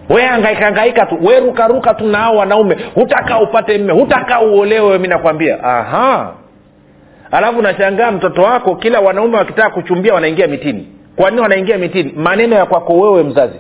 we 0.10 0.22
tu 1.10 1.18
we 1.22 1.40
rukaruka 1.40 1.94
tu 1.94 2.06
nao 2.06 2.36
wanaume. 2.36 2.78
Hutakaa 2.96 3.40
upate 3.40 3.78
mme 3.78 3.94
hutakaa 3.94 4.42
uolewe 4.42 4.98
mi 4.98 5.08
nakwambia. 5.08 5.64
Aha. 5.64 6.34
Alafu 7.32 7.62
nashangaa 7.62 8.12
mtoto 8.12 8.42
wako 8.42 8.76
kila 8.76 9.00
wanaume 9.00 9.38
wakitaka 9.38 9.70
kuchumbia 9.70 10.14
wanaingia 10.14 10.48
mitini. 10.48 10.88
Kwa 11.16 11.30
nini 11.30 11.42
wanaingia 11.42 11.78
mitini? 11.78 12.14
Maneno 12.16 12.56
ya 12.56 12.66
kwako 12.66 12.94
wewe 13.00 13.24
mzazi. 13.24 13.60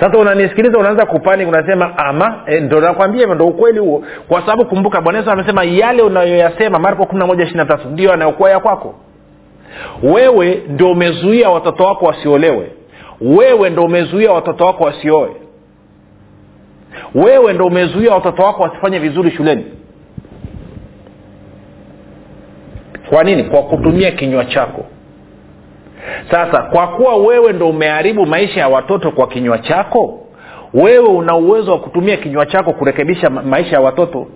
Sasa 0.00 0.18
unanisikiliza 0.18 0.78
unaanza 0.78 1.06
kupani 1.06 1.44
unasema 1.44 1.98
ama 1.98 2.42
e, 2.46 2.60
ndo 2.60 2.80
nakwambia 2.80 3.20
hivyo 3.20 3.34
ndo 3.34 3.46
ukweli 3.46 3.78
huo. 3.78 4.04
Kwa 4.28 4.40
sababu 4.40 4.64
kumbuka 4.64 5.00
bwana 5.00 5.18
yesu 5.18 5.30
amesema 5.30 5.64
yale 5.64 6.02
unayoyasema 6.02 6.78
marko 6.78 7.06
kumi 7.06 7.18
na 7.18 7.26
moja 7.26 7.44
ishiri 7.44 7.58
na 7.58 7.66
tatu 7.66 7.88
ndio 7.88 8.12
anayokuwa 8.12 8.50
ya 8.50 8.60
kwako. 8.60 8.94
Wewe 10.02 10.62
ndio 10.68 10.90
umezuia 10.90 11.48
watoto 11.50 11.84
wako 11.84 12.06
wasiolewe 12.06 12.70
wewe 13.20 13.70
ndo 13.70 13.82
umezuia 13.82 14.32
watoto 14.32 14.66
wako 14.66 14.84
wasioe. 14.84 15.30
Wewe 17.14 17.52
ndo 17.52 17.66
umezuia 17.66 18.14
watoto 18.14 18.42
wako 18.42 18.62
wasifanye 18.62 18.98
vizuri 18.98 19.30
shuleni. 19.30 19.64
Kwa 23.08 23.24
nini? 23.24 23.44
Kwa 23.44 23.62
kutumia 23.62 24.10
kinywa 24.12 24.44
chako. 24.44 24.84
Sasa 26.30 26.62
kwa 26.62 26.86
kuwa 26.88 27.16
wewe 27.16 27.52
ndo 27.52 27.68
umeharibu 27.68 28.26
maisha 28.26 28.60
ya 28.60 28.68
watoto 28.68 29.10
kwa 29.10 29.26
kinywa 29.28 29.58
chako 29.58 30.20
wewe 30.74 31.08
una 31.08 31.36
uwezo 31.36 31.72
wa 31.72 31.78
kutumia 31.78 32.16
kinywa 32.16 32.46
chako 32.46 32.72
kurekebisha 32.72 33.30
maisha 33.30 33.76
ya 33.76 33.80
watoto. 33.80 34.26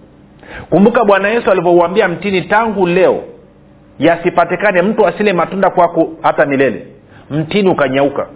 Kumbuka 0.70 1.04
bwana 1.04 1.28
yesu 1.28 1.50
alivyouambia 1.50 2.08
mtini 2.08 2.42
tangu 2.42 2.86
leo 2.86 3.22
yasipatikane 3.98 4.82
mtu 4.82 5.06
asile 5.06 5.32
matunda 5.32 5.70
kwako 5.70 6.08
hata 6.22 6.46
milele. 6.46 6.86
Mtini 7.30 7.70
ukanyauka 7.70 8.26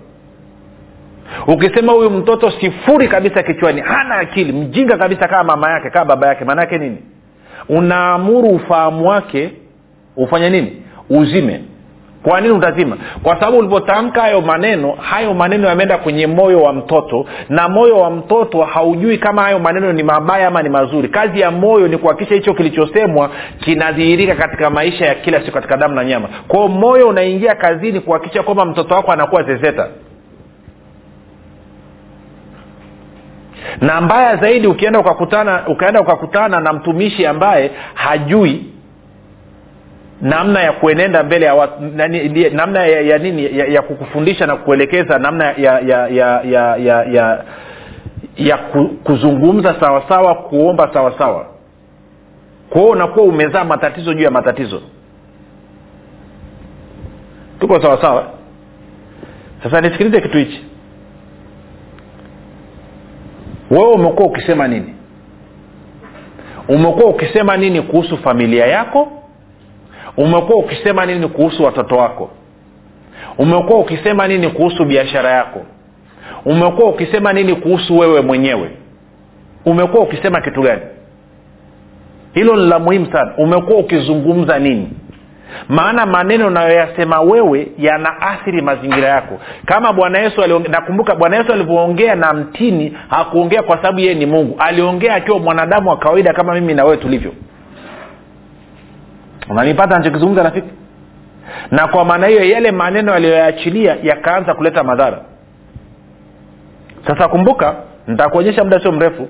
ukisema 1.46 1.92
huyu 1.92 2.10
mtoto 2.10 2.50
sifuri 2.50 3.08
kabisa 3.08 3.42
kichwani 3.42 3.80
hana 3.80 4.14
akili 4.14 4.52
mjinga 4.52 4.96
kabisa 4.96 5.28
kama 5.28 5.44
mama 5.44 5.70
yake 5.70 5.90
kama 5.90 6.04
baba 6.04 6.26
yake 6.26 6.44
maanaake 6.44 6.78
nini? 6.78 6.98
Unaamuru 7.68 8.48
ufahamu 8.48 9.08
wake 9.08 9.50
ufanye 10.16 10.50
nini? 10.50 10.82
Uzime. 11.10 11.60
Kwa 12.22 12.40
nini 12.40 12.54
utazima? 12.54 12.96
Kwa 13.22 13.34
sababu 13.40 13.58
ulipotamka 13.58 14.20
hayo 14.20 14.40
maneno 14.40 14.92
hayo 14.92 15.34
maneno 15.34 15.68
yameenda 15.68 15.98
kwenye 15.98 16.26
moyo 16.26 16.62
wa 16.62 16.72
mtoto 16.72 17.26
na 17.48 17.68
moyo 17.68 17.98
wa 17.98 18.10
mtoto 18.10 18.62
haujui 18.62 19.18
kama 19.18 19.42
hayo 19.42 19.58
maneno 19.58 19.92
ni 19.92 20.02
mabaya 20.02 20.48
ama 20.48 20.62
ni 20.62 20.68
mazuri. 20.68 21.08
Kazi 21.08 21.40
ya 21.40 21.50
moyo 21.50 21.88
ni 21.88 21.98
kuhakikisha 21.98 22.34
hicho 22.34 22.54
kilichosemwa 22.54 23.30
kinadhihirika 23.60 24.34
katika 24.34 24.70
maisha 24.70 25.06
ya 25.06 25.14
kila 25.14 25.40
siku 25.40 25.52
katika 25.52 25.76
damu 25.76 25.94
na 25.94 26.04
nyama. 26.04 26.28
Kwao 26.48 26.68
moyo 26.68 27.08
unaingia 27.08 27.54
kazini 27.54 28.00
kuhakikisha 28.00 28.42
kwamba 28.42 28.64
mtoto 28.64 28.94
wako 28.94 29.12
anakuwa 29.12 29.42
zezeta 29.42 29.88
na 33.80 34.00
mbaya 34.00 34.36
zaidi 34.36 34.66
ukienda 34.66 34.98
ukakutana 35.00 35.66
ukaenda 35.68 36.00
ukakutana 36.00 36.60
na 36.60 36.72
mtumishi 36.72 37.26
ambaye 37.26 37.70
hajui 37.94 38.64
namna 40.20 40.60
ya 40.60 40.72
kuenenda 40.72 41.22
mbele 41.22 41.46
ya 41.46 41.54
watu 41.54 41.82
nani, 41.82 42.50
namna 42.50 42.86
ya, 42.86 43.00
ya 43.00 43.18
nini 43.18 43.58
ya, 43.58 43.66
ya 43.66 43.82
kukufundisha 43.82 44.46
na 44.46 44.56
kukuelekeza 44.56 45.18
namna 45.18 45.44
ya 45.44 45.80
ya 45.80 46.08
ya 46.08 46.40
ya 46.42 46.76
ya, 46.76 47.04
ya, 47.04 47.44
ya 48.36 48.56
kuzungumza 49.04 49.74
sawasawa 49.80 50.34
kuomba 50.34 50.90
sawasawa 50.92 51.46
kwao 52.70 52.86
unakuwa 52.86 53.24
umezaa 53.26 53.64
matatizo 53.64 54.14
juu 54.14 54.24
ya 54.24 54.30
matatizo. 54.30 54.82
Tuko 57.60 57.82
sawasawa 57.82 58.26
sasa 59.62 59.80
nisikilize 59.80 60.20
kitu 60.20 60.38
hichi 60.38 60.64
wewe 63.70 63.92
umekuwa 63.92 64.26
ukisema 64.28 64.68
nini? 64.68 64.94
Umekuwa 66.68 67.06
ukisema 67.10 67.56
nini 67.56 67.82
kuhusu 67.82 68.18
familia 68.18 68.66
yako? 68.66 69.08
Umekuwa 70.16 70.58
ukisema 70.58 71.06
nini 71.06 71.28
kuhusu 71.28 71.64
watoto 71.64 71.96
wako? 71.96 72.30
Umekuwa 73.38 73.78
ukisema 73.78 74.28
nini 74.28 74.48
kuhusu 74.48 74.84
biashara 74.84 75.30
yako? 75.30 75.60
Umekuwa 76.44 76.88
ukisema 76.90 77.32
nini 77.32 77.54
kuhusu 77.54 77.98
wewe 77.98 78.20
mwenyewe? 78.20 78.70
Umekuwa 79.64 80.02
ukisema 80.02 80.40
kitu 80.40 80.62
gani? 80.62 80.82
Hilo 82.34 82.56
ni 82.56 82.66
la 82.66 82.78
muhimu 82.78 83.06
sana. 83.12 83.32
Umekuwa 83.38 83.78
ukizungumza 83.78 84.58
nini 84.58 84.88
maana 85.68 86.06
maneno 86.06 86.46
unayoyasema 86.46 87.20
wewe 87.20 87.68
yanaathiri 87.78 88.62
mazingira 88.62 89.08
yako. 89.08 89.38
Kama 89.66 89.92
bwana 89.92 90.18
yesu 90.18 90.40
nakumbuka 90.70 91.14
bwana 91.14 91.36
yesu 91.36 91.52
alivyoongea 91.52 92.14
na 92.14 92.32
mtini 92.32 92.96
hakuongea 93.08 93.62
kwa 93.62 93.76
sababu 93.76 94.00
yeye 94.00 94.14
ni 94.14 94.26
mungu. 94.26 94.56
Aliongea 94.58 95.14
akiwa 95.14 95.38
mwanadamu 95.38 95.90
wa 95.90 95.96
kawaida 95.96 96.32
kama 96.32 96.54
mimi 96.54 96.74
na 96.74 96.84
wewe 96.84 96.96
tulivyo. 96.96 97.32
Unanipata 99.50 99.96
nachokizungumza 99.98 100.42
rafiki? 100.42 100.68
Na 101.70 101.88
kwa 101.88 102.04
maana 102.04 102.26
hiyo 102.26 102.44
yale 102.44 102.72
maneno 102.72 103.12
yaliyoyaachilia 103.12 103.96
yakaanza 104.02 104.54
kuleta 104.54 104.84
madhara. 104.84 105.20
Sasa 107.06 107.28
kumbuka 107.28 107.74
nitakuonyesha 108.06 108.64
muda 108.64 108.80
sio 108.80 108.92
mrefu. 108.92 109.28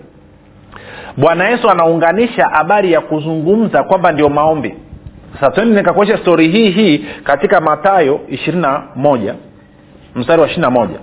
Bwana 1.17 1.49
yesu 1.49 1.71
anaunganisha 1.71 2.49
habari 2.49 2.93
ya 2.93 3.01
kuzungumza 3.01 3.83
kwamba 3.83 4.13
ndio 4.13 4.29
maombi 4.29 4.75
twende 5.55 5.75
nikakuonyesha 5.75 6.19
stori 6.19 6.49
hii 6.49 6.71
hii 6.71 6.99
katika 7.25 7.61
matayo 7.61 8.21
ishirini 8.29 8.63
na 8.63 8.83
moja. 8.95 9.35
Mstari 10.15 10.41
wa 10.41 10.47
ishiri 10.47 10.63
na 10.63 10.71
moja. 10.71 10.99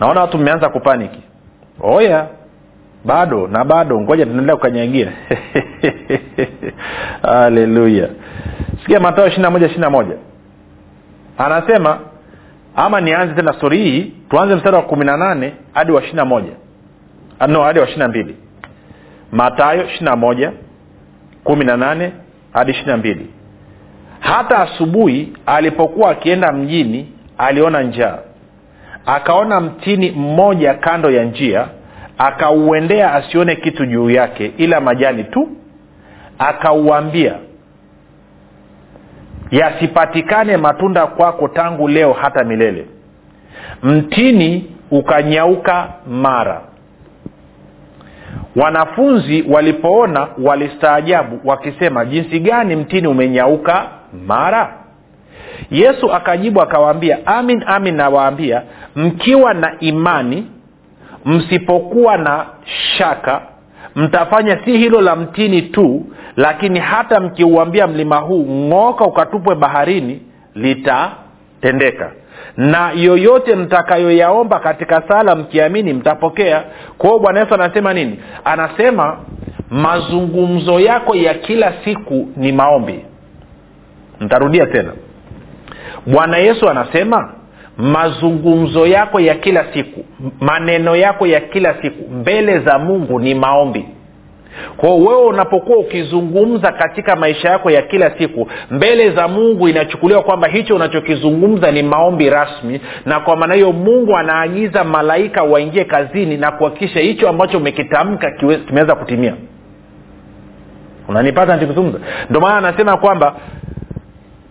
Naona 0.00 0.20
watu 0.20 0.38
mmeanza 0.38 0.68
kupaniki. 0.68 1.22
Oya 1.80 2.26
bado 3.04 3.46
na 3.48 3.64
bado 3.64 4.00
ngoja 4.00 4.24
tunaendelea 4.24 4.56
kukanyagia 4.56 5.12
haleluya. 7.22 8.08
Sikia 8.80 9.00
matayo 9.00 9.28
ishiri 9.28 9.42
na 9.42 9.50
moja 9.50 9.66
ishiri 9.66 9.80
na 9.80 9.90
moja. 9.90 10.14
Anasema 11.38 11.98
ama 12.76 13.00
nianze 13.00 13.34
tena 13.34 13.52
stori 13.52 13.78
hii 13.78 14.12
tuanze 14.30 14.54
mstari 14.54 14.76
wa 14.76 14.82
kumi 14.82 15.04
na 15.04 15.16
nane 15.16 15.54
hadi 15.74 15.92
wa 15.92 16.00
ishiri 16.00 16.16
na 16.16 16.24
moja. 16.24 16.52
No 17.48 17.62
hadi 17.62 17.78
wa 17.78 17.84
ishiri 17.84 18.00
na 18.00 18.08
mbili. 18.08 18.36
Matayo 19.32 19.84
ishiri 19.84 20.04
na 20.04 20.16
moja 20.16 20.52
kumi 21.44 21.64
na 21.64 21.76
nane 21.76 22.12
hadi 22.52 22.70
ishiri 22.70 22.96
mbili. 22.96 23.26
Hata 24.20 24.58
asubuhi 24.58 25.32
alipokuwa 25.46 26.10
akienda 26.10 26.52
mjini 26.52 27.12
aliona 27.38 27.82
njaa. 27.82 28.18
Akaona 29.06 29.60
mtini 29.60 30.10
mmoja 30.10 30.74
kando 30.74 31.10
ya 31.10 31.24
njia 31.24 31.68
akauendea 32.18 33.14
asione 33.14 33.56
kitu 33.56 33.86
juu 33.86 34.10
yake 34.10 34.52
ila 34.56 34.80
majani 34.80 35.24
tu. 35.24 35.48
Akauambia 36.38 37.34
yasipatikane 39.50 40.56
matunda 40.56 41.06
kwako 41.06 41.48
tangu 41.48 41.88
leo 41.88 42.12
hata 42.12 42.44
milele. 42.44 42.86
Mtini 43.82 44.70
ukanyauka 44.90 45.88
mara 46.06 46.60
wanafunzi 48.56 49.44
walipoona 49.48 50.28
walistaajabu 50.42 51.40
wakisema 51.44 52.04
jinsi 52.04 52.40
gani 52.40 52.76
mtini 52.76 53.06
umenyauka 53.08 53.86
mara? 54.26 54.74
Yesu 55.70 56.12
akajibu 56.12 56.62
akawaambia 56.62 57.26
amin 57.26 57.64
amin 57.66 57.94
nawaambia 57.96 58.62
mkiwa 58.96 59.54
na 59.54 59.76
imani 59.80 60.46
msipokuwa 61.24 62.16
na 62.16 62.46
shaka 62.98 63.42
mtafanya 63.96 64.58
si 64.64 64.78
hilo 64.78 65.00
la 65.00 65.16
mtini 65.16 65.62
tu 65.62 66.06
lakini 66.36 66.78
hata 66.78 67.20
mkiuambia 67.20 67.86
mlima 67.86 68.16
huu 68.16 68.46
ng'oka 68.68 69.04
ukatupwe 69.04 69.54
baharini 69.54 70.22
litatendeka 70.54 72.12
na 72.56 72.90
yoyote 72.96 73.56
mtakayoyaomba 73.56 74.58
katika 74.60 75.02
sala 75.08 75.34
mkiamini 75.36 75.92
mtapokea. 75.92 76.62
Kwa 76.98 77.18
bwana 77.18 77.40
yesu 77.40 77.54
anasema 77.54 77.94
nini? 77.94 78.18
Anasema 78.44 79.18
mazungumzo 79.70 80.80
yako 80.80 81.14
ya 81.14 81.34
kila 81.34 81.72
siku 81.84 82.28
ni 82.36 82.52
maombi. 82.52 83.04
Ntarudia 84.20 84.66
tena. 84.66 84.92
Bwana 86.06 86.36
yesu 86.36 86.68
anasema 86.70 87.32
mazungumzo 87.76 88.86
yako 88.86 89.20
ya 89.20 89.34
kila 89.34 89.64
siku 89.72 90.04
maneno 90.40 90.96
yako 90.96 91.26
ya 91.26 91.40
kila 91.40 91.74
siku 91.82 92.10
mbele 92.10 92.58
za 92.58 92.78
mungu 92.78 93.20
ni 93.20 93.34
maombi 93.34 93.84
kwao 94.76 94.98
wewe 94.98 95.24
unapokuwa 95.24 95.78
ukizungumza 95.78 96.72
katika 96.72 97.16
maisha 97.16 97.50
yako 97.50 97.70
ya 97.70 97.82
kila 97.82 98.10
siku 98.18 98.48
mbele 98.70 99.10
za 99.10 99.28
mungu 99.28 99.68
inachukuliwa 99.68 100.22
kwamba 100.22 100.48
hicho 100.48 100.74
unachokizungumza 100.76 101.70
ni 101.70 101.82
maombi 101.82 102.30
rasmi 102.30 102.80
na 103.06 103.20
kwa 103.20 103.36
maana 103.36 103.54
hiyo 103.54 103.72
mungu 103.72 104.16
anaagiza 104.16 104.84
malaika 104.84 105.42
waingie 105.42 105.84
kazini 105.84 106.36
na 106.36 106.50
kuhakikisha 106.50 107.00
hicho 107.00 107.28
ambacho 107.28 107.58
umekitamka 107.58 108.30
kimeweza 108.66 108.94
kutimia. 108.94 109.34
Unanipata 111.08 111.52
nachokizungumza 111.54 111.98
ndio 112.30 112.40
maana 112.40 112.68
anasema 112.68 112.96
kwamba 112.96 113.36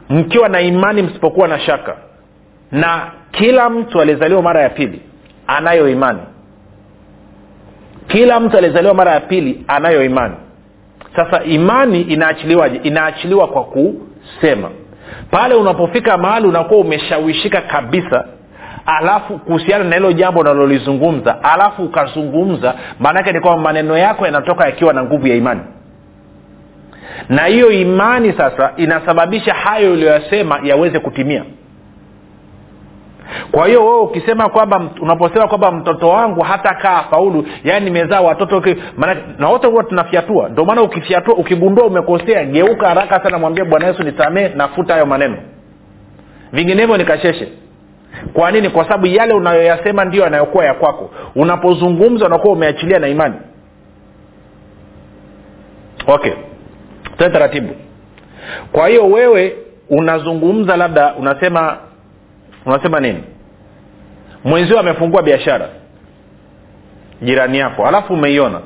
mkiwa 0.09 0.49
na 0.49 0.61
imani 0.61 1.01
msipokuwa 1.01 1.47
na 1.47 1.59
shaka. 1.59 1.95
Na 2.71 3.11
kila 3.31 3.69
mtu 3.69 4.01
aliyezaliwa 4.01 4.41
mara 4.41 4.61
ya 4.61 4.69
pili 4.69 5.01
anayo 5.47 5.89
imani 5.89 6.19
kila 8.11 8.39
mtu 8.39 8.57
aliyezaliwa 8.57 8.93
mara 8.93 9.11
ya 9.11 9.19
pili 9.19 9.63
anayo 9.67 10.03
imani. 10.05 10.35
Sasa 11.15 11.43
imani 11.43 12.01
inaachiliwaje? 12.01 12.79
Inaachiliwa 12.83 13.47
kwa 13.47 13.63
kusema. 13.63 14.69
Pale 15.31 15.55
unapofika 15.55 16.17
mahali 16.17 16.47
unakuwa 16.47 16.79
umeshawishika 16.79 17.61
kabisa 17.61 18.25
alafu 18.85 19.37
kuhusiana 19.39 19.83
na 19.83 19.95
hilo 19.95 20.11
jambo 20.13 20.39
unalolizungumza 20.39 21.43
alafu 21.43 21.83
ukazungumza 21.83 22.75
maanake 22.99 23.31
ni 23.31 23.39
kwamba 23.39 23.61
maneno 23.61 23.97
yako 23.97 24.25
yanatoka 24.25 24.65
yakiwa 24.65 24.93
na 24.93 25.03
nguvu 25.03 25.27
ya 25.27 25.35
imani. 25.35 25.61
Na 27.29 27.45
hiyo 27.45 27.71
imani 27.71 28.33
sasa 28.37 28.71
inasababisha 28.77 29.53
hayo 29.53 29.93
uliyoyasema 29.93 30.59
yaweze 30.63 30.99
kutimia 30.99 31.43
kwa 33.51 33.67
hiyo 33.67 33.85
wewe 33.85 33.99
ukisema 34.01 34.49
kwamba 34.49 34.89
unaposema 35.01 35.47
kwamba 35.47 35.71
mtoto 35.71 36.09
wangu 36.09 36.41
hata 36.41 36.73
kaa 36.75 37.03
faulu 37.09 37.45
yaani 37.63 37.85
nimezaa 37.85 38.21
watoto 38.21 38.63
na 39.37 39.47
wote 39.49 39.67
huwa 39.67 39.83
tunafyatua. 39.83 40.49
Ndio 40.49 40.65
maana 40.65 40.81
ukifyatua 40.81 41.35
ukigundua 41.35 41.85
umekosea 41.85 42.45
geuka 42.45 42.87
haraka 42.87 43.23
sana 43.23 43.39
mwambie 43.39 43.63
bwana 43.63 43.87
yesu 43.87 44.03
nisamee 44.03 44.47
nafuta 44.47 44.93
hayo 44.93 45.05
maneno. 45.05 45.37
Vinginevyo 46.53 46.97
nikasheshe. 46.97 47.47
Kwa 48.33 48.51
nini? 48.51 48.69
Kwa 48.69 48.83
sababu 48.83 49.05
yale 49.07 49.33
unayoyasema 49.33 50.05
ndio 50.05 50.23
yanayokuwa 50.23 50.65
ya 50.65 50.73
kwako. 50.73 51.09
Unapozungumza 51.35 52.25
unakuwa 52.25 52.53
umeachilia 52.53 52.99
na 52.99 53.07
imani. 53.07 53.35
Okay. 56.07 56.33
Tue 57.17 57.29
taratibu. 57.29 57.75
Kwa 58.71 58.87
hiyo 58.87 59.05
wewe 59.07 59.55
unazungumza 59.89 60.77
labda 60.77 61.13
unasema 61.15 61.77
unasema 62.65 62.99
nini? 62.99 63.23
Mwenzio 64.43 64.79
amefungua 64.79 65.23
biashara. 65.23 65.69
Jirani 67.21 67.57
yako. 67.57 67.87
Alafu 67.87 68.13
umeiona. 68.13 68.61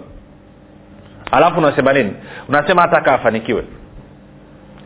Alafu 1.31 1.59
unasema 1.59 1.93
nini? 1.93 2.13
Unasema 2.49 2.81
hata 2.81 3.01
kaa 3.01 3.13
afanikiwe. 3.13 3.63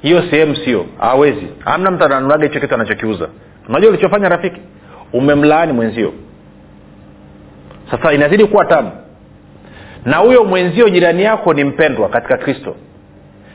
Hiyo 0.01 0.23
sehemu 0.29 0.55
sio. 0.55 0.85
Hawezi. 0.99 1.47
Amna 1.65 1.91
mtu 1.91 2.03
ananuaga 2.05 2.43
hicho 2.47 2.59
kitu 2.59 2.73
anachokiuza. 2.75 3.27
Unajua 3.69 3.89
ulichofanya 3.89 4.29
rafiki? 4.29 4.61
Umemlaani 5.13 5.73
mwenzio. 5.73 6.13
Sasa 7.91 8.13
inazidi 8.13 8.45
kuwa 8.45 8.65
tamu. 8.65 8.91
Na 10.05 10.17
huyo 10.17 10.43
mwenzio 10.43 10.89
jirani 10.89 11.23
yako 11.23 11.53
ni 11.53 11.63
mpendwa 11.63 12.09
katika 12.09 12.37
kristo. 12.37 12.75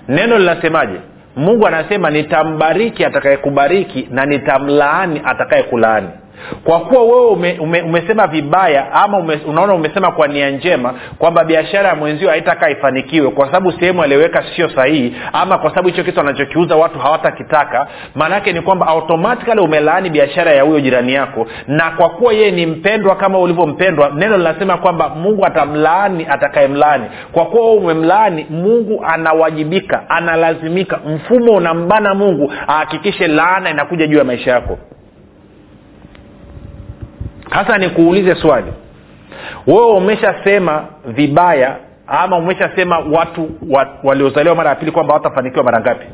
Neno 0.08 0.38
linasemaje 0.38 1.00
mungu 1.36 1.66
anasema 1.66 2.10
nitambariki 2.10 3.04
atakayekubariki 3.04 4.08
na 4.10 4.26
nitamlaani 4.26 5.22
atakayekulaani 5.24 6.08
kwa 6.64 6.80
kuwa 6.80 7.02
wewe 7.02 7.26
ume, 7.26 7.58
ume, 7.60 7.82
umesema 7.82 8.26
vibaya 8.26 8.92
ama 8.92 9.18
ume, 9.18 9.38
unaona 9.48 9.74
umesema 9.74 10.12
kwa 10.12 10.28
nia 10.28 10.50
njema 10.50 10.94
kwamba 11.18 11.44
biashara 11.44 11.88
ya 11.88 11.94
mwenzio 11.94 12.30
haitakaa 12.30 12.68
ifanikiwe 12.70 13.30
kwa 13.30 13.46
sababu 13.46 13.72
sehemu 13.72 14.02
aliyoweka 14.02 14.44
sio 14.56 14.68
sahihi 14.70 15.16
ama 15.32 15.58
kwa 15.58 15.70
sababu 15.70 15.88
hicho 15.88 16.04
kitu 16.04 16.20
anachokiuza 16.20 16.76
watu 16.76 16.98
hawatakitaka 16.98 17.86
maanaake 18.14 18.52
ni 18.52 18.60
kwamba 18.60 18.86
automatikali 18.86 19.60
umelaani 19.60 20.10
biashara 20.10 20.52
ya 20.52 20.62
huyo 20.62 20.80
jirani 20.80 21.14
yako. 21.14 21.46
Na 21.66 21.90
kwa 21.90 22.08
kuwa 22.10 22.32
yeye 22.32 22.50
ni 22.50 22.66
mpendwa 22.66 23.16
kama 23.16 23.38
ulivyompendwa 23.38 24.10
neno 24.14 24.36
linasema 24.36 24.76
kwamba 24.76 25.08
mungu 25.08 25.46
atamlaani 25.46 26.26
atakayemlaani. 26.30 27.04
Kwa 27.32 27.44
kuwa 27.46 27.72
umemlaani 27.72 28.46
mungu 28.50 29.04
anawajibika 29.08 30.02
analazimika. 30.10 31.00
Mfumo 31.06 31.52
unambana 31.52 32.14
mungu 32.14 32.52
ahakikishe 32.66 33.26
laana 33.28 33.70
inakuja 33.70 34.06
juu 34.06 34.18
ya 34.18 34.24
maisha 34.24 34.50
yako 34.50 34.78
hasa 37.50 37.78
nikuulize 37.78 38.34
swali. 38.34 38.72
Wewe 39.66 39.86
umeshasema 39.92 40.86
vibaya 41.06 41.76
ama 42.06 42.36
umeshasema 42.36 42.98
watu 42.98 43.50
wa, 43.70 43.88
waliozaliwa 44.02 44.54
mara 44.54 44.70
ya 44.70 44.76
pili 44.76 44.90
kwamba 44.92 45.14
watafanikiwa 45.14 45.64
mara 45.64 45.80
ngapi? 45.80 46.06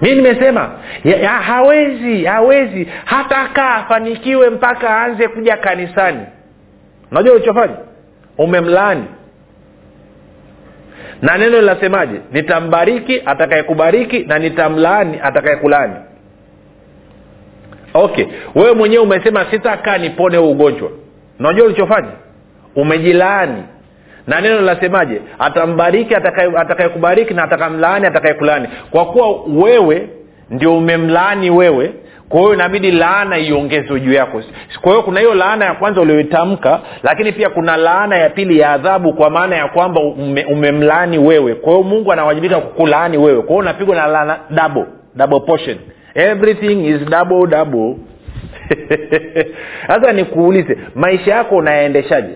Mi 0.00 0.14
nimesema 0.14 0.70
hawezi 1.46 2.24
hawezi 2.24 2.88
hata 3.04 3.48
kaa 3.52 3.74
afanikiwe 3.74 4.50
mpaka 4.50 4.90
aanze 4.90 5.28
kuja 5.28 5.56
kanisani. 5.56 6.26
Unajua 7.10 7.34
ulichofanya? 7.34 7.74
Umemlaani. 8.38 9.04
Na 11.22 11.38
neno 11.38 11.60
linasemaje? 11.60 12.20
Nitambariki 12.32 13.22
atakayekubariki 13.26 14.18
na 14.24 14.38
nitamlaani 14.38 15.20
atakayekulaani 15.22 15.94
okay. 17.98 18.24
Wewe 18.54 18.72
mwenyewe 18.72 19.02
umesema 19.02 19.46
sitakaa 19.50 19.98
nipone 19.98 20.36
huu 20.36 20.50
ugonjwa. 20.50 20.90
Unajua 21.40 21.66
ulichofanya? 21.66 22.08
Umejilaani. 22.76 23.62
Na 24.26 24.40
neno 24.40 24.60
linasemaje? 24.60 25.20
Atambariki 25.38 26.14
atakayekubariki 26.14 27.34
na 27.34 27.42
atakamlaani 27.42 28.06
atakayekulaani. 28.06 28.68
Kwa 28.90 29.04
kuwa 29.04 29.40
wewe 29.46 30.08
ndio 30.50 30.76
umemlaani 30.76 31.50
wewe 31.50 31.92
kwa 32.28 32.40
hiyo 32.40 32.54
inabidi 32.54 32.90
laana 32.92 33.38
iongezwe 33.38 34.00
juu 34.00 34.12
yako. 34.12 34.42
Kwa 34.80 34.92
hiyo 34.92 35.02
kuna 35.02 35.20
hiyo 35.20 35.34
laana 35.34 35.64
ya 35.64 35.74
kwanza 35.74 36.00
ulioitamka 36.00 36.80
lakini 37.02 37.32
pia 37.32 37.50
kuna 37.50 37.76
laana 37.76 38.16
ya 38.16 38.30
pili 38.30 38.58
ya 38.58 38.70
adhabu 38.72 39.12
kwa 39.12 39.30
maana 39.30 39.56
ya 39.56 39.68
kwamba 39.68 40.00
ume, 40.00 40.44
umemlaani 40.44 41.18
wewe. 41.18 41.54
Kwa 41.54 41.72
hiyo 41.72 41.82
mungu 41.84 42.12
anawajibika 42.12 42.60
kukulaani 42.60 43.18
wewe. 43.18 43.38
Kwa 43.38 43.48
hiyo 43.48 43.58
unapigwa 43.58 43.96
na 43.96 44.06
laana 44.06 44.38
double 44.50 44.84
double 45.14 45.40
portion 45.40 45.76
everything 46.16 46.84
is 46.86 47.00
double 47.08 47.46
double. 47.46 47.96
Sasa 49.86 50.12
nikuulize 50.12 50.78
maisha 50.94 51.30
yako 51.34 51.56
unayaendeshaje? 51.56 52.34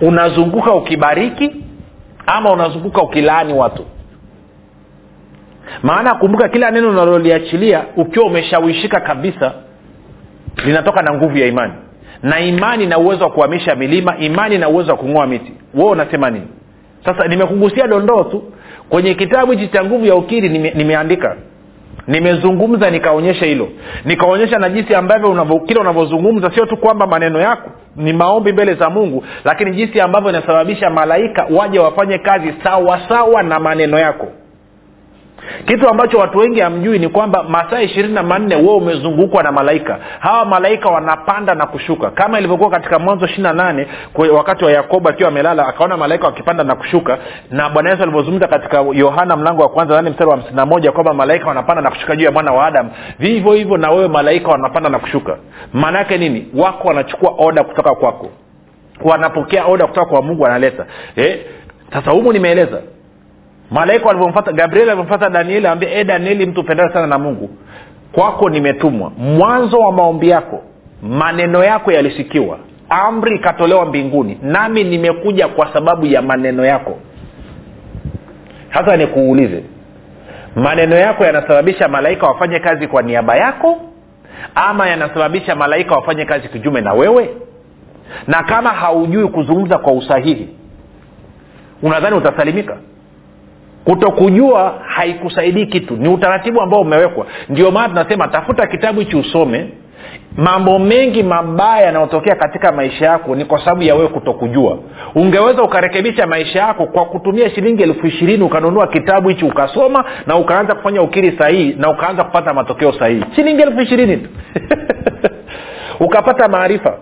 Unazunguka 0.00 0.74
ukibariki 0.74 1.56
ama 2.26 2.52
unazunguka 2.52 3.02
ukilaani 3.02 3.52
watu? 3.52 3.84
Maana 5.82 6.14
kumbuka 6.14 6.48
kila 6.48 6.70
neno 6.70 6.90
unaloliachilia 6.90 7.84
ukiwa 7.96 8.26
umeshawishika 8.26 9.00
kabisa 9.00 9.52
linatoka 10.64 11.02
na 11.02 11.14
nguvu 11.14 11.38
ya 11.38 11.46
imani. 11.46 11.72
Na 12.22 12.40
imani 12.40 12.86
na 12.86 12.98
uwezo 12.98 13.24
wa 13.24 13.30
kuhamisha 13.30 13.74
milima 13.74 14.18
imani 14.18 14.58
na 14.58 14.68
uwezo 14.68 14.90
wa 14.92 14.98
kung'oa 14.98 15.26
miti. 15.26 15.52
We 15.74 15.84
unasema 15.84 16.30
nini? 16.30 16.46
Sasa 17.04 17.28
nimekugusia 17.28 17.86
dondoo 17.86 18.24
tu. 18.24 18.42
Kwenye 18.88 19.14
kitabu 19.14 19.52
hichi 19.52 19.68
cha 19.68 19.84
nguvu 19.84 20.06
ya 20.06 20.14
ukiri 20.14 20.48
nime, 20.48 20.70
nimeandika 20.76 21.36
nimezungumza 22.08 22.90
nikaonyesha 22.90 23.46
hilo. 23.46 23.68
Nikaonyesha 24.04 24.58
na 24.58 24.68
jinsi 24.68 24.94
ambavyo 24.94 25.60
kile 25.66 25.80
unavyozungumza 25.80 26.50
sio 26.50 26.66
tu 26.66 26.76
kwamba 26.76 27.06
maneno 27.06 27.40
yako 27.40 27.70
ni 27.96 28.12
maombi 28.12 28.52
mbele 28.52 28.74
za 28.74 28.90
mungu 28.90 29.24
lakini 29.44 29.70
jinsi 29.70 30.00
ambavyo 30.00 30.30
inasababisha 30.30 30.90
malaika 30.90 31.46
waje 31.50 31.78
wafanye 31.78 32.18
kazi 32.18 32.54
sawa 32.62 33.00
sawa 33.08 33.42
na 33.42 33.58
maneno 33.58 33.98
yako 33.98 34.26
kitu 35.66 35.88
ambacho 35.88 36.18
watu 36.18 36.38
wengi 36.38 36.60
hamjui 36.60 36.98
ni 36.98 37.08
kwamba 37.08 37.42
masaa 37.42 37.80
ishirini 37.80 38.14
na 38.14 38.22
manne 38.22 38.54
huo 38.54 38.76
umezungukwa 38.76 39.42
na 39.42 39.52
malaika. 39.52 39.98
Hawa 40.20 40.44
malaika 40.44 40.88
wanapanda 40.88 41.54
na 41.54 41.66
kushuka. 41.66 42.10
Kama 42.10 42.38
ilivyokuwa 42.38 42.70
katika 42.70 42.98
mwanzo 42.98 43.24
ishiri 43.26 43.42
na 43.42 43.52
nane 43.52 43.86
wakati 44.32 44.64
wa 44.64 44.72
yakobo 44.72 45.08
akiwa 45.08 45.28
amelala 45.28 45.66
akaona 45.66 45.96
malaika 45.96 46.26
wakipanda 46.26 46.64
na 46.64 46.74
kushuka. 46.74 47.18
Na 47.50 47.68
bwana 47.68 47.90
yesu 47.90 48.02
alivyozungumza 48.02 48.48
katika 48.48 48.80
yohana 48.92 49.36
mlango 49.36 49.62
wa 49.62 49.68
kwanza 49.68 49.94
nane 49.96 50.10
mstari 50.10 50.30
wa 50.30 50.36
hamsini 50.36 50.56
na 50.56 50.66
moja 50.66 50.92
kwamba 50.92 51.14
malaika 51.14 51.46
wanapanda 51.48 51.82
na 51.82 51.90
kushuka 51.90 52.16
juu 52.16 52.24
ya 52.24 52.30
mwana 52.32 52.52
wa 52.52 52.66
adamu. 52.66 52.90
Vivyo 53.18 53.52
hivyo 53.52 53.76
na 53.76 53.90
wewe 53.90 54.08
malaika 54.08 54.48
wanapanda 54.50 54.90
na 54.90 54.98
kushuka. 54.98 55.36
Maana 55.72 55.98
yake 55.98 56.18
nini? 56.18 56.46
Wako 56.54 56.88
wanachukua 56.88 57.34
oda 57.38 57.64
kutoka 57.64 57.94
kwako. 57.94 58.30
Wanapokea 59.04 59.66
oda 59.66 59.86
kutoka 59.86 60.06
kwa 60.06 60.22
mungu 60.22 60.46
analeta 60.46 60.86
eh? 61.16 61.38
humu 62.06 62.32
nimeeleza 62.32 62.80
malaika 63.70 64.10
alivyomfata 64.10 64.52
gabriel 64.52 64.88
alivyomfata 64.90 65.30
danieli 65.30 65.66
awambia 65.66 65.90
e 65.90 66.04
danieli 66.04 66.46
mtu 66.46 66.60
upendae 66.60 66.92
sana 66.92 67.06
na 67.06 67.18
mungu. 67.18 67.50
Kwako 68.12 68.50
nimetumwa. 68.50 69.10
Mwanzo 69.18 69.78
wa 69.78 69.92
maombi 69.92 70.28
yako 70.28 70.62
maneno 71.02 71.64
yako 71.64 71.92
yalisikiwa. 71.92 72.58
Amri 72.88 73.36
ikatolewa 73.36 73.86
mbinguni. 73.86 74.38
Nami 74.42 74.84
nimekuja 74.84 75.48
kwa 75.48 75.72
sababu 75.72 76.06
ya 76.06 76.22
maneno 76.22 76.64
yako. 76.64 76.98
Sasa 78.74 78.96
nikuulize 78.96 79.64
maneno 80.56 80.96
yako 80.96 81.24
yanasababisha 81.24 81.88
malaika 81.88 82.26
wafanye 82.26 82.58
kazi 82.58 82.86
kwa 82.86 83.02
niaba 83.02 83.36
yako? 83.36 83.80
Ama 84.54 84.88
yanasababisha 84.88 85.56
malaika 85.56 85.94
wafanye 85.94 86.24
kazi 86.24 86.48
kijume 86.48 86.80
na 86.80 86.92
wewe? 86.92 87.30
Na 88.26 88.42
kama 88.42 88.70
haujui 88.70 89.28
kuzungumza 89.28 89.78
kwa 89.78 89.92
usahihi 89.92 90.48
unadhani 91.82 92.16
utasalimika 92.16 92.76
kutokujua 93.88 94.74
haikusaidii 94.86 95.66
kitu. 95.66 95.96
Ni 95.96 96.08
utaratibu 96.08 96.60
ambao 96.60 96.80
umewekwa. 96.80 97.26
Ndio 97.48 97.70
maana 97.70 97.88
tunasema 97.88 98.28
tafuta 98.28 98.66
kitabu 98.66 99.00
hichi 99.00 99.16
usome. 99.16 99.68
Mambo 100.36 100.78
mengi 100.78 101.22
mabaya 101.22 101.84
yanayotokea 101.86 102.34
katika 102.36 102.72
maisha 102.72 103.06
yako 103.06 103.34
ni 103.36 103.44
kwa 103.44 103.58
sababu 103.58 103.82
ya 103.82 103.94
wewe 103.94 104.08
kutokujua. 104.08 104.78
Ungeweza 105.14 105.62
ukarekebisha 105.62 106.26
maisha 106.26 106.58
yako 106.58 106.86
kwa 106.86 107.04
kutumia 107.04 107.50
shilingi 107.50 107.82
elfu 107.82 108.06
ishirini 108.06 108.44
ukanunua 108.44 108.86
kitabu 108.86 109.28
hichi 109.28 109.44
ukasoma 109.44 110.04
na 110.26 110.36
ukaanza 110.36 110.74
kufanya 110.74 111.02
ukiri 111.02 111.38
sahihi 111.38 111.74
na 111.78 111.90
ukaanza 111.90 112.24
kupata 112.24 112.54
matokeo 112.54 112.92
sahihi. 112.92 113.24
Shilingi 113.36 113.62
elfu 113.62 113.80
ishirini 113.80 114.16
tu. 114.16 114.28
Ukapata 116.06 116.48
maarifa 116.48 116.98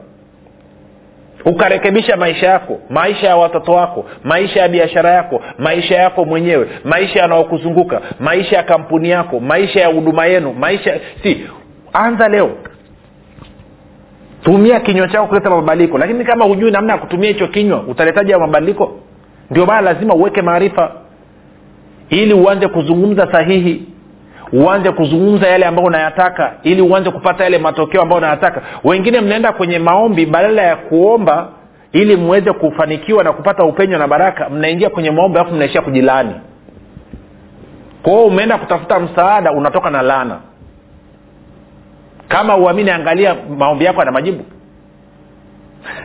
ukarekebisha 1.46 2.16
maisha 2.16 2.46
yako 2.46 2.78
maisha 2.90 3.26
ya 3.26 3.36
watoto 3.36 3.72
wako 3.72 4.04
maisha 4.24 4.60
ya 4.60 4.68
biashara 4.68 5.10
yako 5.10 5.42
maisha 5.58 5.94
yako 5.96 6.24
mwenyewe 6.24 6.68
maisha 6.84 7.20
yanayokuzunguka 7.20 8.00
maisha 8.20 8.56
ya 8.56 8.62
kampuni 8.62 9.10
yako 9.10 9.40
maisha 9.40 9.80
ya 9.80 9.86
huduma 9.88 10.26
yenu 10.26 10.52
maisha 10.52 11.00
si 11.22 11.46
anza 11.92 12.28
leo. 12.28 12.50
Tumia 14.44 14.80
kinywa 14.80 15.08
chako 15.08 15.26
kuleta 15.26 15.50
mabadiliko. 15.50 15.98
Lakini 15.98 16.24
kama 16.24 16.44
hujui 16.44 16.70
namna 16.70 16.92
ya 16.92 16.98
kutumia 16.98 17.28
hicho 17.28 17.48
kinywa 17.48 17.82
utaletaji 17.82 18.34
mabadiliko? 18.34 19.00
Ndio 19.50 19.66
maana 19.66 19.80
lazima 19.80 20.14
uweke 20.14 20.42
maarifa. 20.42 20.92
Ili 22.10 22.34
uanze 22.34 22.68
kuzungumza 22.68 23.32
sahihi 23.32 23.82
uanze 24.52 24.90
kuzungumza 24.92 25.48
yale 25.48 25.66
ambayo 25.66 25.88
unayataka 25.88 26.54
ili 26.62 26.82
uanze 26.82 27.10
kupata 27.10 27.44
yale 27.44 27.58
matokeo 27.58 28.02
ambayo 28.02 28.18
unayataka. 28.18 28.62
Wengine 28.84 29.20
mnaenda 29.20 29.52
kwenye 29.52 29.78
maombi 29.78 30.26
badala 30.26 30.62
ya 30.62 30.76
kuomba 30.76 31.48
ili 31.92 32.16
mweze 32.16 32.52
kufanikiwa 32.52 33.24
na 33.24 33.32
kupata 33.32 33.64
upenyo 33.64 33.98
na 33.98 34.08
baraka 34.08 34.48
mnaingia 34.48 34.90
kwenye 34.90 35.10
maombi 35.10 35.38
alafu 35.38 35.54
mnaishia 35.54 35.82
kujilani 35.82 36.34
kwao 38.02 38.24
umeenda 38.26 38.58
kutafuta 38.58 39.00
msaada 39.00 39.52
unatoka 39.52 39.90
na 39.90 40.02
lana 40.02 40.40
kama 42.28 42.56
uamini 42.56 42.90
angalia 42.90 43.36
maombi 43.58 43.84
yako 43.84 43.98
yana 43.98 44.12
majibu. 44.12 44.44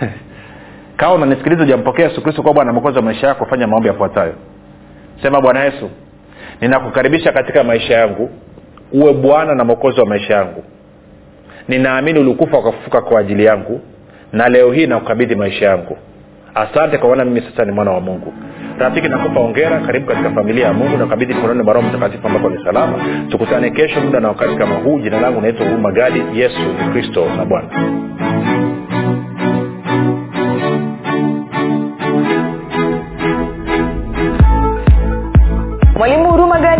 Kama 0.97 1.13
unanisikiliza 1.13 1.63
ujampokea 1.63 2.07
yesu 2.07 2.21
kristo 2.23 2.41
kuwa 2.41 2.53
bwana 2.53 2.73
mokozi 2.73 2.97
wa 2.97 3.03
maisha 3.03 3.27
yako 3.27 3.45
fanya 3.45 3.67
maombi 3.67 3.87
yafuatayo. 3.87 4.33
Sema 5.21 5.41
bwana 5.41 5.63
yesu 5.63 5.89
ninakukaribisha 6.61 7.31
katika 7.31 7.63
maisha 7.63 7.93
yangu 7.93 8.29
uwe 8.93 9.13
bwana 9.13 9.55
na 9.55 9.63
mwokozi 9.63 9.99
wa 9.99 10.05
maisha 10.05 10.33
yangu. 10.33 10.63
Ninaamini 11.67 12.19
ulikufa 12.19 12.57
ukafufuka 12.59 13.01
kwa 13.01 13.19
ajili 13.19 13.45
yangu 13.45 13.81
na 14.33 14.49
leo 14.49 14.71
hii 14.71 14.87
nakukabidhi 14.87 15.35
maisha 15.35 15.65
yangu. 15.65 15.97
Asante 16.55 16.97
kwa 16.97 17.09
maana 17.09 17.25
mimi 17.25 17.41
sasa 17.41 17.65
ni 17.65 17.71
mwana 17.71 17.91
wa 17.91 18.01
mungu. 18.01 18.33
Rafiki 18.79 19.07
nakupa 19.09 19.39
ongera 19.39 19.79
karibu 19.79 20.05
katika 20.05 20.29
familia 20.29 20.65
ya 20.65 20.73
mungu 20.73 20.97
nakabidhi 20.97 21.33
mkononi 21.33 21.63
mwa 21.63 21.81
mtakatifu 21.81 22.27
ambako 22.27 22.49
ni 22.49 22.63
salama. 22.63 22.93
Tukutane 23.29 23.69
kesho 23.69 24.01
muda 24.01 24.19
na 24.19 24.27
wakati 24.27 24.55
kama 24.55 24.75
huu. 24.75 24.99
Jina 24.99 25.21
langu 25.21 25.41
naitwa 25.41 25.65
huruma 25.65 25.91
gadi 25.91 26.21
yesu 26.33 26.59
kristo 26.93 27.25
na 27.37 27.45
bwana 27.45 27.67